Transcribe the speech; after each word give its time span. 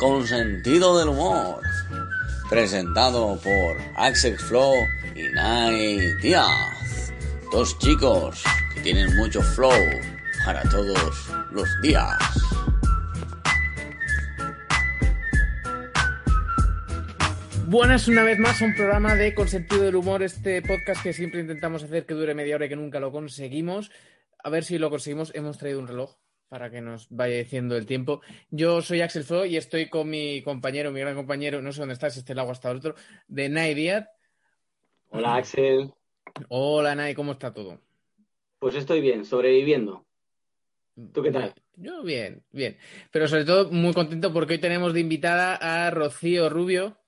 con 0.00 0.26
sentido 0.26 0.98
del 0.98 1.10
humor. 1.10 1.60
Presentado 2.48 3.38
por 3.42 3.76
Axel 3.96 4.38
Flow 4.38 4.72
y 5.14 5.24
Nai 5.34 6.14
Díaz. 6.22 7.12
Dos 7.52 7.78
chicos 7.78 8.42
que 8.74 8.80
tienen 8.80 9.14
mucho 9.16 9.42
flow 9.42 9.70
para 10.46 10.62
todos 10.70 11.30
los 11.52 11.68
días. 11.82 12.18
Buenas 17.66 18.08
una 18.08 18.24
vez 18.24 18.38
más 18.38 18.62
un 18.62 18.74
programa 18.74 19.14
de 19.14 19.34
Con 19.34 19.48
sentido 19.48 19.82
del 19.82 19.96
humor, 19.96 20.22
este 20.22 20.62
podcast 20.62 21.02
que 21.02 21.12
siempre 21.12 21.40
intentamos 21.40 21.82
hacer 21.82 22.06
que 22.06 22.14
dure 22.14 22.34
media 22.34 22.56
hora 22.56 22.64
y 22.64 22.68
que 22.70 22.76
nunca 22.76 23.00
lo 23.00 23.12
conseguimos. 23.12 23.90
A 24.42 24.48
ver 24.48 24.64
si 24.64 24.78
lo 24.78 24.88
conseguimos. 24.88 25.30
Hemos 25.34 25.58
traído 25.58 25.78
un 25.78 25.88
reloj 25.88 26.16
para 26.50 26.68
que 26.68 26.80
nos 26.80 27.06
vaya 27.10 27.36
diciendo 27.36 27.76
el 27.76 27.86
tiempo. 27.86 28.20
Yo 28.50 28.82
soy 28.82 29.00
Axel 29.00 29.22
Flo 29.22 29.46
y 29.46 29.56
estoy 29.56 29.88
con 29.88 30.10
mi 30.10 30.42
compañero, 30.42 30.90
mi 30.90 30.98
gran 30.98 31.14
compañero, 31.14 31.62
no 31.62 31.72
sé 31.72 31.78
dónde 31.80 31.94
estás, 31.94 32.16
este 32.16 32.34
lago 32.34 32.50
hasta 32.50 32.72
el 32.72 32.78
otro, 32.78 32.96
de 33.28 33.48
Nai 33.48 33.72
Díaz. 33.72 34.08
Hola 35.10 35.36
Axel. 35.36 35.94
Hola 36.48 36.96
Nai, 36.96 37.14
¿cómo 37.14 37.32
está 37.32 37.54
todo? 37.54 37.80
Pues 38.58 38.74
estoy 38.74 39.00
bien, 39.00 39.24
sobreviviendo. 39.24 40.04
¿Tú 41.14 41.22
qué 41.22 41.30
tal? 41.30 41.54
Yo 41.76 42.02
bien, 42.02 42.42
bien. 42.50 42.76
Pero 43.12 43.28
sobre 43.28 43.44
todo 43.44 43.70
muy 43.70 43.94
contento 43.94 44.32
porque 44.32 44.54
hoy 44.54 44.60
tenemos 44.60 44.92
de 44.92 45.00
invitada 45.00 45.54
a 45.54 45.88
Rocío 45.90 46.50
Rubio. 46.50 46.98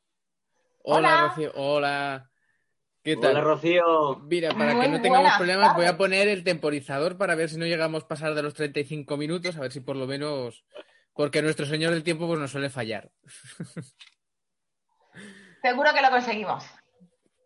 Hola, 0.84 1.28
Rocío. 1.28 1.50
Hola. 1.56 2.31
¿Qué 3.02 3.16
tal? 3.16 3.32
Hola, 3.32 3.40
Rocío. 3.40 4.20
Mira, 4.28 4.50
para 4.50 4.80
que 4.80 4.88
no 4.88 5.02
tengamos 5.02 5.32
problemas, 5.36 5.74
voy 5.74 5.86
a 5.86 5.96
poner 5.96 6.28
el 6.28 6.44
temporizador 6.44 7.18
para 7.18 7.34
ver 7.34 7.48
si 7.48 7.58
no 7.58 7.66
llegamos 7.66 8.04
a 8.04 8.08
pasar 8.08 8.34
de 8.34 8.42
los 8.42 8.54
35 8.54 9.16
minutos, 9.16 9.56
a 9.56 9.60
ver 9.60 9.72
si 9.72 9.80
por 9.80 9.96
lo 9.96 10.06
menos. 10.06 10.64
Porque 11.12 11.42
nuestro 11.42 11.66
señor 11.66 11.92
del 11.92 12.04
tiempo 12.04 12.28
pues 12.28 12.38
nos 12.38 12.52
suele 12.52 12.70
fallar. 12.70 13.10
Seguro 15.62 15.90
que 15.92 16.00
lo 16.00 16.10
conseguimos. 16.10 16.64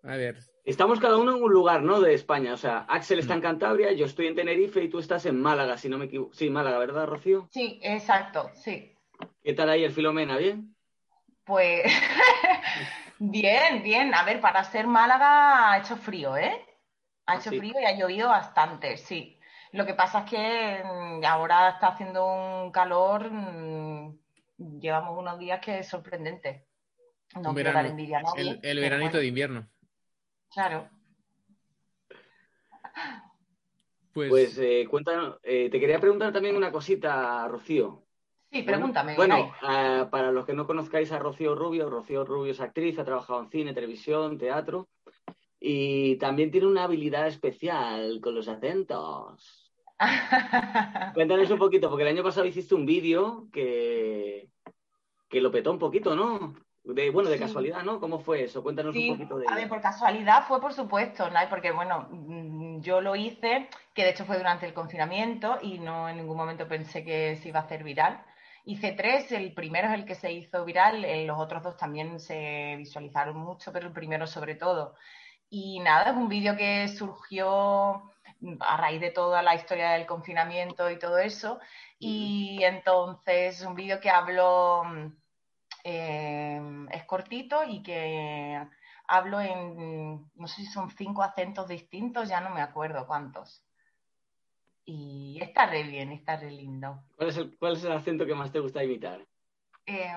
A 0.02 0.16
ver. 0.16 0.36
Estamos 0.64 1.00
cada 1.00 1.16
uno 1.16 1.36
en 1.36 1.42
un 1.42 1.52
lugar, 1.52 1.82
¿no? 1.82 2.00
De 2.00 2.12
España. 2.12 2.52
O 2.52 2.58
sea, 2.58 2.80
Axel 2.88 3.18
está 3.18 3.32
en 3.34 3.40
Cantabria, 3.40 3.92
yo 3.92 4.04
estoy 4.04 4.26
en 4.26 4.34
Tenerife 4.34 4.82
y 4.82 4.90
tú 4.90 4.98
estás 4.98 5.24
en 5.24 5.40
Málaga, 5.40 5.78
si 5.78 5.88
no 5.88 5.96
me 5.96 6.04
equivoco. 6.04 6.34
Sí, 6.34 6.50
Málaga, 6.50 6.78
¿verdad, 6.78 7.06
Rocío? 7.06 7.48
Sí, 7.50 7.80
exacto, 7.82 8.50
sí. 8.54 8.94
¿Qué 9.42 9.54
tal 9.54 9.70
ahí 9.70 9.84
el 9.84 9.92
Filomena? 9.92 10.36
¿Bien? 10.36 10.76
Pues 11.44 11.84
bien, 13.18 13.82
bien. 13.82 14.14
A 14.14 14.24
ver, 14.24 14.40
para 14.40 14.64
ser 14.64 14.86
Málaga 14.86 15.72
ha 15.72 15.78
hecho 15.78 15.96
frío, 15.96 16.36
¿eh? 16.36 16.64
Ha 17.26 17.36
hecho 17.36 17.50
Sí. 17.50 17.58
frío 17.58 17.74
y 17.80 17.84
ha 17.84 17.96
llovido 17.96 18.28
bastante, 18.28 18.96
sí. 18.96 19.38
Lo 19.72 19.84
que 19.84 19.94
pasa 19.94 20.20
es 20.20 20.30
que 20.30 20.82
mm, 20.84 21.24
ahora 21.24 21.70
está 21.70 21.88
haciendo 21.88 22.26
un 22.26 22.70
calor, 22.70 23.30
mm, 23.30 24.18
llevamos 24.80 25.18
unos 25.18 25.38
días 25.38 25.60
que 25.60 25.80
es 25.80 25.88
sorprendente. 25.88 26.66
No 27.40 27.52
quiero 27.54 27.72
dar 27.72 27.86
envidia 27.86 28.18
a 28.18 28.22
nadie, 28.22 28.58
El, 28.62 28.80
veranito 28.80 29.10
bueno, 29.10 29.18
de 29.20 29.26
invierno. 29.26 29.68
Claro. 30.50 30.88
Pues, 34.12 34.30
Pues 34.30 34.58
eh, 34.58 34.86
cuéntanos, 34.88 35.38
eh, 35.42 35.68
te 35.68 35.78
quería 35.78 36.00
preguntar 36.00 36.32
también 36.32 36.56
una 36.56 36.72
cosita, 36.72 37.46
Rocío. 37.48 38.05
Sí, 38.56 38.62
Bueno, 38.62 38.78
pregúntame. 38.78 39.16
Bueno, 39.16 39.52
ah, 39.62 40.08
para 40.10 40.32
los 40.32 40.46
que 40.46 40.54
no 40.54 40.66
conozcáis 40.66 41.12
a 41.12 41.18
Rocío 41.18 41.54
Rubio, 41.54 41.90
Rocío 41.90 42.24
Rubio 42.24 42.52
es 42.52 42.60
actriz, 42.60 42.98
ha 42.98 43.04
trabajado 43.04 43.40
en 43.40 43.50
cine, 43.50 43.74
televisión, 43.74 44.38
teatro 44.38 44.88
y 45.60 46.16
también 46.16 46.50
tiene 46.50 46.66
una 46.66 46.84
habilidad 46.84 47.26
especial 47.26 48.20
con 48.22 48.34
los 48.34 48.48
acentos. 48.48 49.72
Cuéntanos 51.14 51.50
un 51.50 51.58
poquito, 51.58 51.88
porque 51.88 52.02
el 52.04 52.10
año 52.10 52.22
pasado 52.22 52.46
hiciste 52.46 52.74
un 52.74 52.86
vídeo 52.86 53.48
que, 53.52 54.48
que 55.28 55.40
lo 55.40 55.50
petó 55.50 55.70
un 55.72 55.78
poquito, 55.78 56.14
¿no? 56.14 56.54
De, 56.84 57.10
bueno, 57.10 57.28
de 57.28 57.36
Sí. 57.36 57.42
casualidad, 57.42 57.82
¿no? 57.82 57.98
¿Cómo 57.98 58.20
fue 58.20 58.44
eso? 58.44 58.62
Cuéntanos 58.62 58.94
Sí, 58.94 59.10
un 59.10 59.16
poquito 59.16 59.38
de... 59.38 59.46
a 59.48 59.56
ver, 59.56 59.68
por 59.68 59.80
casualidad 59.80 60.44
fue 60.46 60.60
por 60.60 60.72
supuesto, 60.72 61.28
¿no? 61.28 61.40
porque 61.50 61.72
bueno, 61.72 62.06
mm, 62.10 62.80
yo 62.80 63.00
lo 63.00 63.16
hice, 63.16 63.68
que 63.92 64.04
de 64.04 64.10
hecho 64.10 64.24
fue 64.24 64.38
durante 64.38 64.66
el 64.66 64.72
confinamiento 64.72 65.58
y 65.60 65.78
no 65.78 66.08
en 66.08 66.16
ningún 66.16 66.36
momento 66.36 66.68
pensé 66.68 67.04
que 67.04 67.36
se 67.36 67.48
iba 67.48 67.60
a 67.60 67.64
hacer 67.64 67.82
viral. 67.82 68.22
Hice 68.68 68.92
tres, 68.92 69.30
el 69.30 69.54
primero 69.54 69.86
es 69.88 69.94
el 69.94 70.04
que 70.04 70.16
se 70.16 70.32
hizo 70.32 70.64
viral, 70.64 71.04
eh, 71.04 71.24
los 71.24 71.38
otros 71.38 71.62
dos 71.62 71.76
también 71.76 72.18
se 72.18 72.74
visualizaron 72.76 73.36
mucho, 73.38 73.72
pero 73.72 73.86
el 73.86 73.92
primero 73.92 74.26
sobre 74.26 74.56
todo. 74.56 74.96
Y 75.48 75.78
nada, 75.80 76.10
es 76.10 76.16
un 76.16 76.28
vídeo 76.28 76.56
que 76.56 76.88
surgió 76.88 78.12
mm, 78.40 78.56
a 78.60 78.76
raíz 78.76 79.00
de 79.00 79.12
toda 79.12 79.42
la 79.42 79.54
historia 79.54 79.92
del 79.92 80.06
confinamiento 80.06 80.90
y 80.90 80.98
todo 80.98 81.18
eso. 81.18 81.60
Y 81.98 82.60
entonces 82.64 83.60
es 83.60 83.66
un 83.66 83.76
vídeo 83.76 84.00
que 84.00 84.10
hablo, 84.10 84.82
mm, 84.84 85.16
eh, 85.84 86.60
es 86.92 87.04
cortito 87.04 87.62
y 87.64 87.82
que 87.84 88.60
hablo 89.08 89.40
en, 89.40 90.30
no 90.34 90.48
sé 90.48 90.62
si 90.62 90.66
son 90.66 90.90
cinco 90.90 91.22
acentos 91.22 91.68
distintos, 91.68 92.28
ya 92.28 92.40
no 92.40 92.50
me 92.50 92.62
acuerdo 92.62 93.06
cuántos. 93.06 93.65
Y 94.86 95.38
está 95.42 95.66
re 95.66 95.82
bien, 95.82 96.12
está 96.12 96.36
re 96.36 96.50
lindo. 96.50 97.02
¿Cuál 97.16 97.28
es 97.28 97.36
el, 97.36 97.58
cuál 97.58 97.72
es 97.74 97.84
el 97.84 97.92
acento 97.92 98.24
que 98.24 98.34
más 98.34 98.52
te 98.52 98.60
gusta 98.60 98.82
imitar? 98.82 99.26
Eh, 99.84 100.12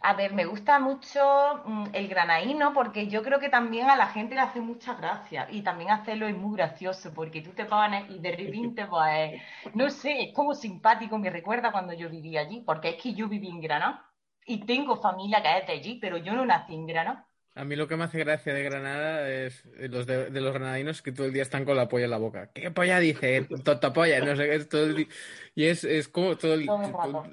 a 0.00 0.14
ver, 0.14 0.34
me 0.34 0.44
gusta 0.44 0.78
mucho 0.78 1.62
mm, 1.64 1.86
el 1.92 2.08
granaíno 2.08 2.72
porque 2.72 3.08
yo 3.08 3.22
creo 3.22 3.40
que 3.40 3.48
también 3.48 3.90
a 3.90 3.96
la 3.96 4.06
gente 4.08 4.34
le 4.36 4.40
hace 4.42 4.60
mucha 4.60 4.94
gracia 4.94 5.48
y 5.50 5.62
también 5.62 5.90
hacerlo 5.90 6.28
es 6.28 6.36
muy 6.36 6.56
gracioso 6.56 7.12
porque 7.12 7.42
tú 7.42 7.50
te 7.54 7.64
pones 7.64 8.08
y 8.10 8.20
de 8.20 8.36
repente 8.36 8.86
pues, 8.90 9.42
no 9.74 9.90
sé, 9.90 10.22
es 10.22 10.34
como 10.34 10.54
simpático, 10.54 11.18
me 11.18 11.30
recuerda 11.30 11.72
cuando 11.72 11.92
yo 11.92 12.08
vivía 12.08 12.42
allí, 12.42 12.60
porque 12.60 12.90
es 12.90 13.02
que 13.02 13.14
yo 13.14 13.28
viví 13.28 13.48
en 13.48 13.60
Granada 13.60 14.12
y 14.46 14.64
tengo 14.64 14.96
familia 14.96 15.42
que 15.42 15.58
es 15.58 15.66
de 15.66 15.72
allí, 15.72 15.98
pero 16.00 16.18
yo 16.18 16.34
no 16.34 16.46
nací 16.46 16.74
en 16.74 16.86
Granada. 16.86 17.25
A 17.56 17.64
mí 17.64 17.74
lo 17.74 17.88
que 17.88 17.96
me 17.96 18.04
hace 18.04 18.18
gracia 18.18 18.52
de 18.52 18.62
Granada 18.62 19.28
es 19.30 19.64
los 19.88 20.06
de, 20.06 20.30
de 20.30 20.40
los 20.42 20.52
granadinos 20.52 21.00
que 21.00 21.10
todo 21.10 21.26
el 21.26 21.32
día 21.32 21.42
están 21.42 21.64
con 21.64 21.74
la 21.76 21.88
polla 21.88 22.04
en 22.04 22.10
la 22.10 22.18
boca. 22.18 22.50
¿Qué 22.52 22.70
polla 22.70 23.00
dice? 23.00 23.48
Tonta 23.64 23.92
polla, 23.92 24.20
no 24.20 24.36
sé 24.36 24.44
qué, 24.44 24.54
es 24.56 24.68
todo 24.68 24.84
el 24.84 25.08
Y 25.54 25.64
es, 25.64 25.82
es 25.84 26.06
como 26.08 26.36
todo 26.36 26.54
el... 26.54 26.68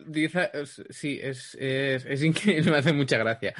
Dice- 0.05 0.49
sí, 0.89 1.19
es, 1.21 1.55
es, 1.55 2.05
es 2.05 2.23
increíble, 2.23 2.71
me 2.71 2.77
hace 2.77 2.93
mucha 2.93 3.17
gracia. 3.17 3.53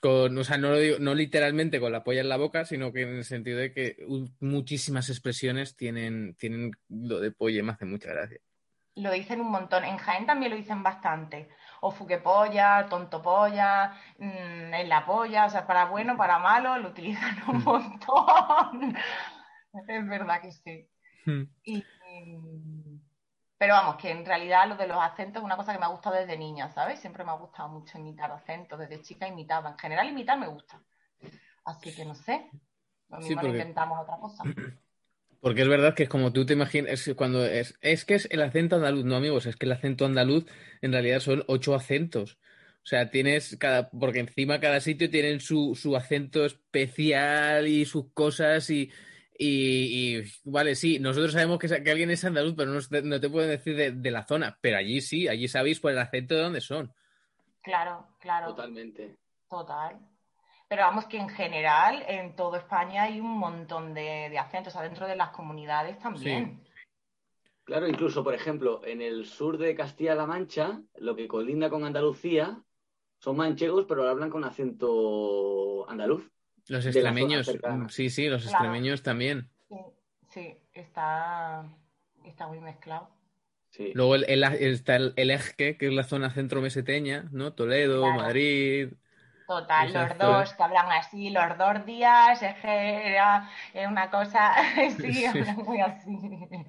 Con, 0.00 0.36
o 0.36 0.42
sea, 0.42 0.58
no 0.58 0.70
lo 0.70 0.78
digo, 0.78 0.96
no 0.98 1.14
literalmente 1.14 1.78
con 1.78 1.92
la 1.92 2.02
polla 2.02 2.22
en 2.22 2.28
la 2.28 2.36
boca, 2.36 2.64
sino 2.64 2.92
que 2.92 3.02
en 3.02 3.10
el 3.18 3.24
sentido 3.24 3.58
de 3.60 3.72
que 3.72 3.96
muchísimas 4.40 5.08
expresiones 5.08 5.76
tienen, 5.76 6.34
tienen 6.34 6.72
lo 6.88 7.20
de 7.20 7.30
polla 7.30 7.60
y 7.60 7.62
me 7.62 7.70
hace 7.72 7.84
mucha 7.84 8.10
gracia. 8.10 8.40
Lo 8.96 9.12
dicen 9.12 9.40
un 9.40 9.50
montón. 9.52 9.84
En 9.84 9.96
Jaén 9.96 10.26
también 10.26 10.50
lo 10.50 10.56
dicen 10.58 10.82
bastante. 10.82 11.48
O 11.84 11.90
fuquepolla, 11.90 12.86
tontopolla, 12.88 13.92
mm, 14.18 14.72
en 14.74 14.88
la 14.88 15.04
polla, 15.04 15.46
o 15.46 15.50
sea, 15.50 15.66
para 15.66 15.86
bueno, 15.86 16.16
para 16.16 16.38
malo, 16.38 16.78
lo 16.78 16.90
utilizan 16.90 17.36
un 17.48 17.64
montón. 17.64 18.96
Es 19.88 20.06
verdad 20.06 20.40
que 20.42 20.52
sí. 20.52 20.88
Hmm. 21.24 21.44
Y, 21.64 21.82
pero 23.58 23.74
vamos, 23.74 23.96
que 23.96 24.10
en 24.10 24.24
realidad 24.26 24.68
lo 24.68 24.76
de 24.76 24.86
los 24.86 24.98
acentos 25.02 25.40
es 25.40 25.44
una 25.44 25.56
cosa 25.56 25.72
que 25.72 25.78
me 25.78 25.86
ha 25.86 25.88
gustado 25.88 26.16
desde 26.16 26.36
niña, 26.36 26.68
¿sabes? 26.68 27.00
Siempre 27.00 27.24
me 27.24 27.30
ha 27.30 27.36
gustado 27.36 27.68
mucho 27.70 27.98
imitar 27.98 28.30
acentos. 28.30 28.78
Desde 28.78 29.00
chica 29.02 29.26
imitaba. 29.26 29.70
En 29.70 29.78
general 29.78 30.08
imitar 30.08 30.38
me 30.38 30.46
gusta. 30.48 30.78
Así 31.64 31.94
que 31.94 32.04
no 32.04 32.14
sé. 32.14 32.50
Lo 33.08 33.20
Sí, 33.22 33.28
mismo 33.28 33.42
porque- 33.42 33.56
intentamos 33.58 33.98
otra 34.00 34.16
cosa. 34.18 34.44
Porque 35.42 35.62
es 35.62 35.68
verdad 35.68 35.94
que 35.94 36.04
es 36.04 36.08
como 36.08 36.32
tú 36.32 36.46
te 36.46 36.52
imaginas, 36.54 37.08
es 37.08 37.16
cuando 37.16 37.44
es, 37.44 37.76
es 37.82 38.04
que 38.04 38.14
es 38.14 38.28
el 38.30 38.42
acento 38.42 38.76
andaluz, 38.76 39.04
no 39.04 39.16
amigos, 39.16 39.46
es 39.46 39.56
que 39.56 39.66
el 39.66 39.72
acento 39.72 40.04
andaluz 40.06 40.46
en 40.82 40.92
realidad 40.92 41.18
son 41.20 41.44
ocho 41.48 41.74
acentos. 41.74 42.38
O 42.84 42.86
sea, 42.86 43.10
tienes 43.10 43.56
cada, 43.58 43.90
porque 43.90 44.20
encima 44.20 44.60
cada 44.60 44.80
sitio 44.80 45.10
tienen 45.10 45.40
su, 45.40 45.74
su 45.74 45.96
acento 45.96 46.46
especial 46.46 47.66
y 47.68 47.84
sus 47.86 48.12
cosas 48.12 48.70
y, 48.70 48.90
y, 49.36 50.18
y, 50.20 50.24
vale, 50.44 50.76
sí, 50.76 51.00
nosotros 51.00 51.32
sabemos 51.32 51.58
que, 51.58 51.68
que 51.68 51.90
alguien 51.90 52.10
es 52.12 52.24
andaluz, 52.24 52.54
pero 52.56 52.72
no, 52.72 52.80
te- 52.80 53.02
no 53.02 53.20
te 53.20 53.28
pueden 53.30 53.50
decir 53.50 53.76
de, 53.76 53.92
de 53.92 54.10
la 54.12 54.24
zona, 54.26 54.58
pero 54.60 54.78
allí 54.78 55.00
sí, 55.00 55.28
allí 55.28 55.48
sabéis 55.48 55.80
por 55.80 55.92
el 55.92 55.98
acento 55.98 56.36
de 56.36 56.40
dónde 56.42 56.60
son. 56.60 56.92
Claro, 57.62 58.06
claro. 58.20 58.48
Totalmente. 58.48 59.16
Total. 59.50 59.98
Pero 60.72 60.84
vamos 60.84 61.04
que 61.04 61.18
en 61.18 61.28
general 61.28 62.02
en 62.08 62.34
toda 62.34 62.56
España 62.56 63.02
hay 63.02 63.20
un 63.20 63.36
montón 63.36 63.92
de, 63.92 64.28
de 64.30 64.38
acentos, 64.38 64.72
o 64.72 64.78
sea, 64.78 64.88
dentro 64.88 65.06
de 65.06 65.16
las 65.16 65.28
comunidades 65.28 65.98
también. 65.98 66.64
Claro, 67.64 67.86
incluso, 67.86 68.24
por 68.24 68.32
ejemplo, 68.32 68.80
en 68.86 69.02
el 69.02 69.26
sur 69.26 69.58
de 69.58 69.74
Castilla-La 69.74 70.24
Mancha, 70.24 70.80
lo 70.96 71.14
que 71.14 71.28
colinda 71.28 71.68
con 71.68 71.84
Andalucía, 71.84 72.58
son 73.18 73.36
manchegos, 73.36 73.84
pero 73.86 74.08
hablan 74.08 74.30
con 74.30 74.44
acento 74.44 75.84
andaluz. 75.90 76.26
Los 76.68 76.86
extremeños, 76.86 77.52
sí, 77.90 78.08
sí, 78.08 78.28
los 78.30 78.44
Claro. 78.44 78.64
extremeños 78.64 79.02
también. 79.02 79.50
Sí, 79.68 79.76
sí, 80.30 80.56
está, 80.72 81.66
está 82.24 82.46
muy 82.46 82.60
mezclado. 82.60 83.10
Sí. 83.68 83.92
Luego 83.94 84.14
el, 84.14 84.24
el- 84.26 84.42
está 84.44 84.96
el, 84.96 85.12
el 85.16 85.32
Ejque, 85.32 85.76
que 85.76 85.88
es 85.88 85.92
la 85.92 86.04
zona 86.04 86.30
centro-meseteña, 86.30 87.28
¿no? 87.30 87.52
Toledo, 87.52 88.00
Claro. 88.04 88.22
Madrid. 88.22 88.94
Total, 89.60 89.92
los 89.92 90.18
dos 90.18 90.54
que 90.54 90.62
hablan 90.62 90.90
así, 90.92 91.30
los 91.30 91.58
dos 91.58 91.84
días, 91.84 92.42
es 92.42 92.54
que 92.56 93.08
era 93.12 93.48
una 93.88 94.10
cosa, 94.10 94.54
sí, 94.96 95.12
Sí. 95.12 95.26
hablan 95.26 95.56
muy 95.56 95.80
así. 95.80 96.18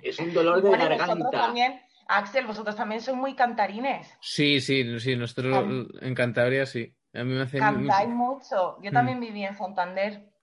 Es 0.01 0.19
un 0.19 0.33
dolor 0.33 0.62
de 0.62 0.69
Bueno, 0.69 0.89
garganta. 0.89 1.30
también, 1.31 1.81
Axel, 2.07 2.45
vosotros 2.45 2.75
también 2.75 3.01
son 3.01 3.18
muy 3.19 3.35
cantarines. 3.35 4.13
Sí, 4.19 4.59
sí, 4.59 5.00
sí, 5.00 5.15
nosotros 5.15 5.88
en 6.01 6.15
Cantabria 6.15 6.65
sí. 6.65 6.94
A 7.13 7.24
mí 7.24 7.33
me 7.33 7.41
hace 7.44 7.59
Cantáis 7.59 8.09
mucho. 8.09 8.77
Yo 8.81 8.91
también 8.91 9.19
mm. 9.19 9.21
viví 9.21 9.45
en 9.45 9.56
Santander. 9.56 10.33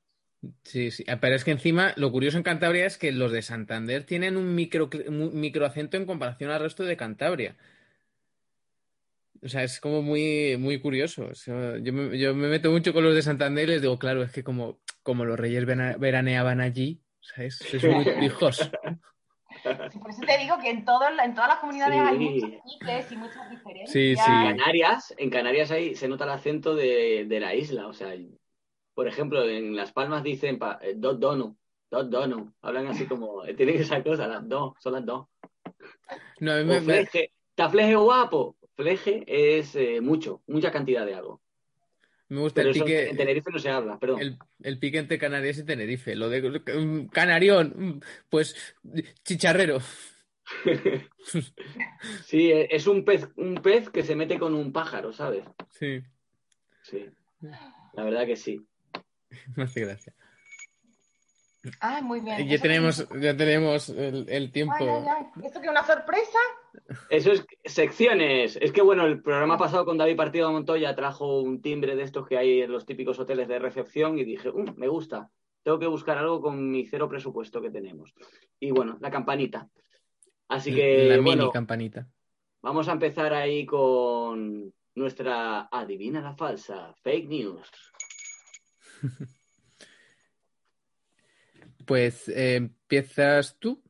Sí, 0.62 0.90
sí. 0.90 1.04
Pero 1.20 1.34
es 1.36 1.44
que 1.44 1.50
encima 1.50 1.92
lo 1.96 2.10
curioso 2.10 2.38
en 2.38 2.42
Cantabria 2.44 2.86
es 2.86 2.96
que 2.96 3.12
los 3.12 3.32
de 3.32 3.42
Santander 3.42 4.04
tienen 4.04 4.36
un 4.36 4.54
micro, 4.54 4.88
micro 5.10 5.66
acento 5.66 5.96
en 5.98 6.06
comparación 6.06 6.50
al 6.50 6.60
resto 6.60 6.84
de 6.84 6.96
Cantabria. 6.96 7.56
O 9.42 9.48
sea, 9.48 9.62
es 9.64 9.80
como 9.80 10.02
muy, 10.02 10.56
muy 10.58 10.80
curioso. 10.80 11.30
yo, 11.80 11.92
me, 11.94 12.48
meto 12.48 12.70
mucho 12.70 12.92
con 12.92 13.04
los 13.04 13.14
de 13.14 13.22
Santander 13.22 13.68
y 13.68 13.72
les 13.72 13.82
digo, 13.82 13.98
claro, 13.98 14.22
es 14.22 14.32
que 14.32 14.44
como, 14.44 14.80
como 15.02 15.24
los 15.24 15.38
reyes 15.38 15.64
veraneaban 15.64 16.60
allí, 16.60 17.00
¿sabes? 17.20 17.56
Sois 17.56 17.82
muy 17.84 18.06
hijos. 18.24 18.70
por 19.62 20.10
eso 20.10 20.20
te 20.26 20.38
digo 20.38 20.58
que 20.60 20.70
en, 20.70 20.84
todo, 20.84 21.02
en 21.08 21.34
todas 21.34 21.48
las 21.48 21.58
comunidades 21.58 22.00
hay 22.00 22.18
muchos 22.18 22.50
piques 22.64 23.12
y 23.12 23.16
muchas 23.16 23.50
diferencias. 23.50 23.90
Sí, 23.90 24.14
sí. 24.14 24.30
En 24.30 24.56
Canarias, 24.56 25.14
en 25.16 25.30
Canarias 25.30 25.70
ahí 25.70 25.94
se 25.94 26.08
nota 26.08 26.24
el 26.24 26.30
acento 26.30 26.74
de, 26.74 27.24
de 27.26 27.40
la 27.40 27.54
isla. 27.54 27.86
O 27.86 27.94
sea, 27.94 28.14
por 28.94 29.08
ejemplo, 29.08 29.48
en 29.48 29.74
Las 29.74 29.92
Palmas 29.92 30.22
dicen 30.22 30.58
eh, 30.82 30.92
dos 30.96 31.18
dono, 31.18 31.56
dos 31.90 32.10
dono. 32.10 32.52
Hablan 32.60 32.88
así 32.88 33.06
como, 33.06 33.44
eh, 33.46 33.54
tienen 33.54 33.80
esa 33.80 34.02
cosa, 34.02 34.26
las 34.26 34.46
dos, 34.46 34.74
son 34.78 34.92
las 34.92 35.06
dos. 35.06 35.26
No, 36.40 36.64
me, 36.64 36.80
fleje, 36.82 37.32
¿Está 37.50 37.70
fleje 37.70 37.94
guapo? 37.94 38.56
Fleje 38.80 39.24
es 39.26 39.76
eh, 39.76 40.00
mucho, 40.00 40.42
mucha 40.46 40.72
cantidad 40.72 41.04
de 41.04 41.14
algo. 41.14 41.42
Me 42.30 42.40
gusta 42.40 42.62
el 42.62 42.72
pique. 42.72 43.10
En 43.10 43.16
Tenerife 43.18 43.50
no 43.50 43.58
se 43.58 43.68
habla, 43.68 43.98
perdón. 43.98 44.22
El, 44.22 44.38
el, 44.62 44.78
pique 44.78 44.96
entre 44.96 45.18
Canarias 45.18 45.58
y 45.58 45.64
Tenerife. 45.64 46.16
Lo 46.16 46.30
de 46.30 47.08
Canarión, 47.12 47.74
mm, 47.76 48.00
pues 48.30 48.74
chicharrero. 49.22 49.80
sí, 52.24 52.50
es 52.52 52.86
un 52.86 53.04
pez, 53.04 53.28
un 53.36 53.56
pez 53.56 53.90
que 53.90 54.02
se 54.02 54.16
mete 54.16 54.38
con 54.38 54.54
un 54.54 54.72
pájaro, 54.72 55.12
¿sabes? 55.12 55.44
Sí. 55.68 56.02
Sí. 56.82 57.10
La 57.92 58.04
verdad 58.04 58.24
que 58.24 58.36
sí. 58.36 58.64
Me 59.56 59.64
hace 59.64 59.80
gracia. 59.80 60.14
Ah, 61.80 62.00
muy 62.02 62.20
bien. 62.20 62.48
Ya 62.48 62.58
tenemos, 62.58 63.06
ya 63.20 63.36
tenemos 63.36 63.88
el, 63.90 64.50
tiempo. 64.50 65.04
¿Esto 65.42 65.60
que 65.60 65.66
es 65.66 65.70
una 65.70 65.84
sorpresa? 65.84 66.38
Eso 67.10 67.32
es 67.32 67.46
secciones. 67.64 68.56
Es 68.60 68.72
que 68.72 68.80
bueno, 68.82 69.04
el 69.06 69.22
programa 69.22 69.58
pasado 69.58 69.84
con 69.84 69.98
David 69.98 70.16
Partido 70.16 70.46
de 70.46 70.54
Montoya 70.54 70.94
trajo 70.94 71.40
un 71.40 71.60
timbre 71.60 71.96
de 71.96 72.04
estos 72.04 72.26
que 72.26 72.38
hay 72.38 72.62
en 72.62 72.72
los 72.72 72.86
típicos 72.86 73.18
hoteles 73.18 73.48
de 73.48 73.58
recepción 73.58 74.18
y 74.18 74.24
dije, 74.24 74.48
um, 74.48 74.74
me 74.76 74.88
gusta. 74.88 75.30
Tengo 75.62 75.78
que 75.78 75.86
buscar 75.86 76.16
algo 76.16 76.40
con 76.40 76.70
mi 76.70 76.86
cero 76.86 77.08
presupuesto 77.08 77.60
que 77.60 77.70
tenemos. 77.70 78.14
Y 78.58 78.70
bueno, 78.70 78.96
la 79.00 79.10
campanita. 79.10 79.68
Así 80.48 80.74
que. 80.74 81.08
La 81.10 81.20
mini 81.20 81.50
campanita. 81.50 82.08
Vamos 82.62 82.88
a 82.88 82.92
empezar 82.92 83.34
ahí 83.34 83.66
con 83.66 84.72
nuestra 84.94 85.68
adivina 85.70 86.22
la 86.22 86.34
falsa, 86.34 86.94
fake 87.02 87.28
news. 87.28 87.70
pues 91.90 92.28
eh, 92.28 92.54
empiezas 92.54 93.58
tú. 93.58 93.82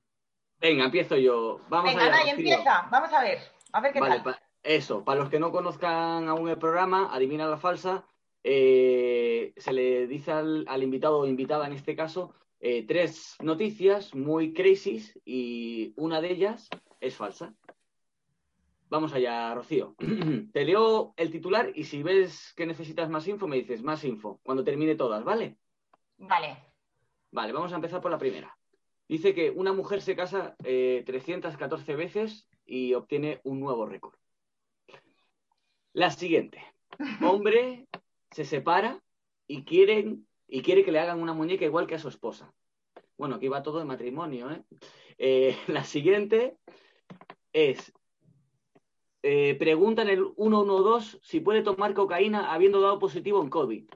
Venga, 0.58 0.86
empiezo 0.86 1.18
yo. 1.18 1.60
Vamos 1.68 1.94
Venga, 1.94 2.06
allá, 2.06 2.32
empieza. 2.32 2.88
Vamos 2.90 3.12
a 3.12 3.20
ver. 3.20 3.40
A 3.72 3.80
ver 3.82 3.92
qué 3.92 4.00
tal. 4.00 4.38
eso, 4.62 5.04
para 5.04 5.20
los 5.20 5.28
que 5.28 5.38
no 5.38 5.52
conozcan 5.52 6.26
aún 6.26 6.48
el 6.48 6.56
programa, 6.56 7.14
Adivina 7.14 7.46
la 7.46 7.58
Falsa, 7.58 8.06
eh, 8.42 9.52
se 9.54 9.72
le 9.74 10.06
dice 10.06 10.32
al, 10.32 10.82
invitado 10.82 11.18
o 11.18 11.26
invitada 11.26 11.66
en 11.66 11.74
este 11.74 11.94
caso 11.94 12.34
eh, 12.58 12.86
tres 12.88 13.36
noticias 13.42 14.14
muy 14.14 14.54
crazy 14.54 15.04
y 15.26 15.92
una 15.96 16.22
de 16.22 16.30
ellas 16.32 16.70
es 17.00 17.14
falsa. 17.18 17.52
Vamos 18.88 19.12
allá, 19.12 19.54
Rocío. 19.54 19.94
Te 20.54 20.64
leo 20.64 21.12
el 21.18 21.30
titular 21.30 21.70
y 21.74 21.84
si 21.84 22.02
ves 22.02 22.54
que 22.56 22.64
necesitas 22.64 23.10
más 23.10 23.28
info, 23.28 23.46
me 23.46 23.56
dices 23.56 23.82
más 23.82 24.04
info 24.04 24.40
cuando 24.42 24.64
termine 24.64 24.94
todas, 24.94 25.22
¿vale? 25.22 25.58
Vale. 26.16 26.69
Vale, 27.32 27.52
vamos 27.52 27.72
a 27.72 27.76
empezar 27.76 28.00
por 28.00 28.10
la 28.10 28.18
primera. 28.18 28.56
Dice 29.08 29.34
que 29.34 29.50
una 29.50 29.72
mujer 29.72 30.02
se 30.02 30.16
casa 30.16 30.56
314 30.58 31.92
eh, 31.92 31.96
veces 31.96 32.48
y 32.64 32.94
obtiene 32.94 33.40
un 33.44 33.60
nuevo 33.60 33.86
récord. 33.86 34.14
La 35.92 36.10
siguiente. 36.10 36.62
Hombre 37.22 37.86
se 38.30 38.44
separa 38.44 39.02
y, 39.46 39.64
quieren, 39.64 40.26
y 40.46 40.62
quiere 40.62 40.84
que 40.84 40.92
le 40.92 41.00
hagan 41.00 41.20
una 41.20 41.34
muñeca 41.34 41.64
igual 41.64 41.86
que 41.86 41.96
a 41.96 41.98
su 41.98 42.08
esposa. 42.08 42.52
Bueno, 43.16 43.36
aquí 43.36 43.48
va 43.48 43.62
todo 43.62 43.78
de 43.78 43.84
matrimonio. 43.84 44.50
¿eh? 44.50 44.62
eh 45.18 45.56
la 45.68 45.84
siguiente 45.84 46.56
es 47.52 47.92
pregunta 49.22 50.00
en 50.00 50.08
el 50.08 50.32
112 50.36 51.18
si 51.22 51.40
puede 51.40 51.62
tomar 51.62 51.92
cocaína 51.92 52.52
habiendo 52.52 52.80
dado 52.80 52.98
positivo 52.98 53.42
en 53.42 53.50
COVID. 53.50 53.90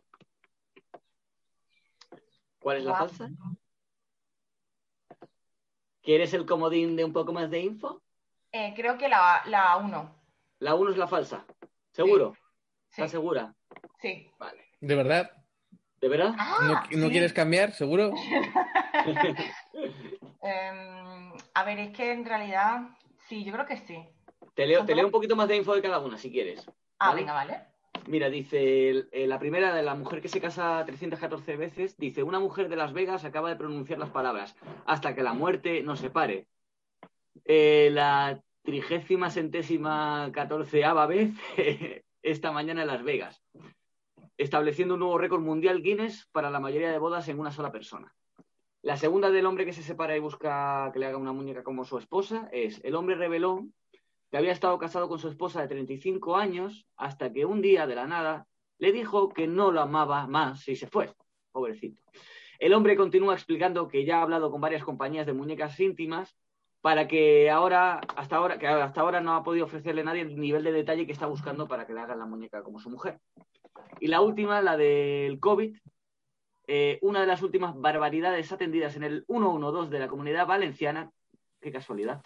¿Cuál 2.65 2.79
es 2.79 2.85
la 2.85 2.95
falsa? 2.95 3.29
¿Quieres 6.01 6.33
el 6.33 6.47
comodín 6.47 6.97
de 6.97 7.05
un 7.05 7.13
poco 7.13 7.31
más 7.31 7.51
de 7.51 7.61
info? 7.61 8.01
Eh, 8.53 8.73
creo 8.75 8.97
que 8.97 9.07
la 9.07 9.77
1. 9.85 10.15
La 10.61 10.75
1 10.75 10.91
es 10.93 10.97
la 10.97 11.07
falsa. 11.07 11.45
¿Seguro? 11.93 12.35
¿Estás 12.89 13.11
segura? 13.11 13.55
Sí. 14.01 14.31
Vale. 14.39 14.65
¿De 14.81 14.95
verdad? 14.95 15.31
¿De 16.01 16.09
verdad? 16.09 16.35
Ah, 16.39 16.89
¿No, 16.93 17.11
quieres 17.11 17.35
cambiar? 17.35 17.73
¿Seguro? 17.73 18.13
Em, 20.47 21.33
a 21.55 21.65
ver, 21.65 21.79
es 21.79 21.97
que 21.97 22.13
en 22.13 22.25
realidad 22.25 22.81
sí, 23.29 23.45
yo 23.45 23.53
creo 23.53 23.67
que 23.67 23.77
sí. 23.77 24.09
Te 24.55 24.67
leo, 24.67 24.85
un 25.05 25.11
poquito 25.11 25.37
más 25.37 25.49
de 25.49 25.57
info 25.57 25.75
de 25.75 25.83
cada 25.83 25.99
una, 25.99 26.17
si 26.17 26.31
quieres. 26.31 26.67
Ah, 26.99 27.15
venga, 27.15 27.35
vale. 27.35 27.61
Mira, 28.07 28.29
dice 28.29 29.07
eh, 29.13 29.27
la 29.27 29.39
primera 29.39 29.75
de 29.75 29.83
la 29.83 29.95
mujer 29.95 30.21
que 30.21 30.29
se 30.29 30.41
casa 30.41 30.85
314 30.85 31.57
veces, 31.57 31.97
dice, 31.97 32.23
una 32.23 32.39
mujer 32.39 32.69
de 32.69 32.77
Las 32.77 32.93
Vegas 32.93 33.25
acaba 33.25 33.49
de 33.49 33.57
pronunciar 33.57 33.99
las 33.99 34.11
palabras, 34.11 34.57
hasta 34.85 35.15
que 35.15 35.23
la 35.23 35.33
muerte 35.33 35.83
nos 35.83 36.01
separe. 36.01 36.47
Eh, 37.45 37.89
la 37.93 38.43
trigésima 38.63 39.31
centésima 39.31 40.31
catorceava 40.33 41.07
vez 41.07 41.33
esta 42.23 42.53
mañana 42.53 42.83
en 42.83 42.89
Las 42.89 43.03
Vegas, 43.03 43.43
estableciendo 44.37 44.95
un 44.95 45.01
nuevo 45.01 45.19
récord 45.19 45.43
mundial 45.43 45.83
Guinness 45.83 46.29
para 46.33 46.51
la 46.51 46.61
mayoría 46.61 46.91
de 46.91 46.99
bodas 46.99 47.29
en 47.29 47.39
una 47.39 47.53
sola 47.53 47.73
persona. 47.73 48.15
La 48.83 48.99
segunda 48.99 49.31
del 49.31 49.47
hombre 49.47 49.65
que 49.65 49.73
se 49.73 49.83
separa 49.83 50.15
y 50.15 50.21
busca 50.21 50.91
que 50.93 50.99
le 50.99 51.07
haga 51.07 51.17
una 51.17 51.33
muñeca 51.33 51.63
como 51.63 51.87
su 51.87 51.97
esposa 51.97 52.51
es 52.53 52.83
el 52.85 52.95
hombre 52.97 53.15
reveló 53.15 53.65
que 54.35 54.39
había 54.39 54.51
estado 54.51 54.77
casado 54.79 55.09
con 55.09 55.21
su 55.21 55.29
esposa 55.29 55.61
de 55.61 55.69
35 55.69 56.37
años 56.37 56.89
hasta 56.97 57.33
que 57.33 57.45
un 57.45 57.63
día 57.63 57.87
de 57.87 57.95
la 57.95 58.09
nada 58.09 58.49
le 58.79 58.91
dijo 58.91 59.29
que 59.29 59.47
no 59.47 59.71
lo 59.71 59.81
amaba 59.81 60.27
más 60.27 60.67
y 60.67 60.75
se 60.75 60.89
fue. 60.89 61.15
Pobrecito. 61.53 62.03
El 62.59 62.73
hombre 62.73 62.97
continúa 62.97 63.35
explicando 63.35 63.87
que 63.87 64.05
ya 64.05 64.19
ha 64.19 64.23
hablado 64.23 64.51
con 64.51 64.61
varias 64.61 64.83
compañías 64.83 65.25
de 65.25 65.35
muñecas 65.35 65.79
íntimas 65.79 66.37
para 66.81 67.07
que 67.07 67.49
ahora, 67.49 68.01
hasta 68.17 68.35
ahora, 68.35 68.59
que 68.59 68.67
hasta 68.67 69.03
ahora 69.03 69.21
no 69.21 69.37
ha 69.37 69.45
podido 69.45 69.67
ofrecerle 69.67 70.03
nadie 70.03 70.23
el 70.23 70.37
nivel 70.37 70.65
de 70.65 70.73
detalle 70.73 71.07
que 71.07 71.13
está 71.13 71.27
buscando 71.27 71.69
para 71.69 71.87
que 71.87 71.95
le 71.95 72.01
hagan 72.01 72.19
la 72.19 72.27
muñeca 72.27 72.65
como 72.65 72.81
su 72.81 72.91
mujer. 72.91 73.21
Y 74.01 74.09
la 74.09 74.21
última, 74.21 74.61
la 74.63 74.77
del 74.77 75.39
COVID, 75.39 75.77
eh, 76.67 76.99
una 77.03 77.21
de 77.21 77.29
las 77.29 77.41
últimas 77.41 77.77
barbaridades 77.77 78.51
atendidas 78.51 78.97
en 78.97 79.05
el 79.05 79.25
112 79.29 79.91
de 79.91 79.99
la 80.01 80.09
comunidad 80.09 80.45
valenciana, 80.45 81.13
qué 81.61 81.71
casualidad, 81.71 82.21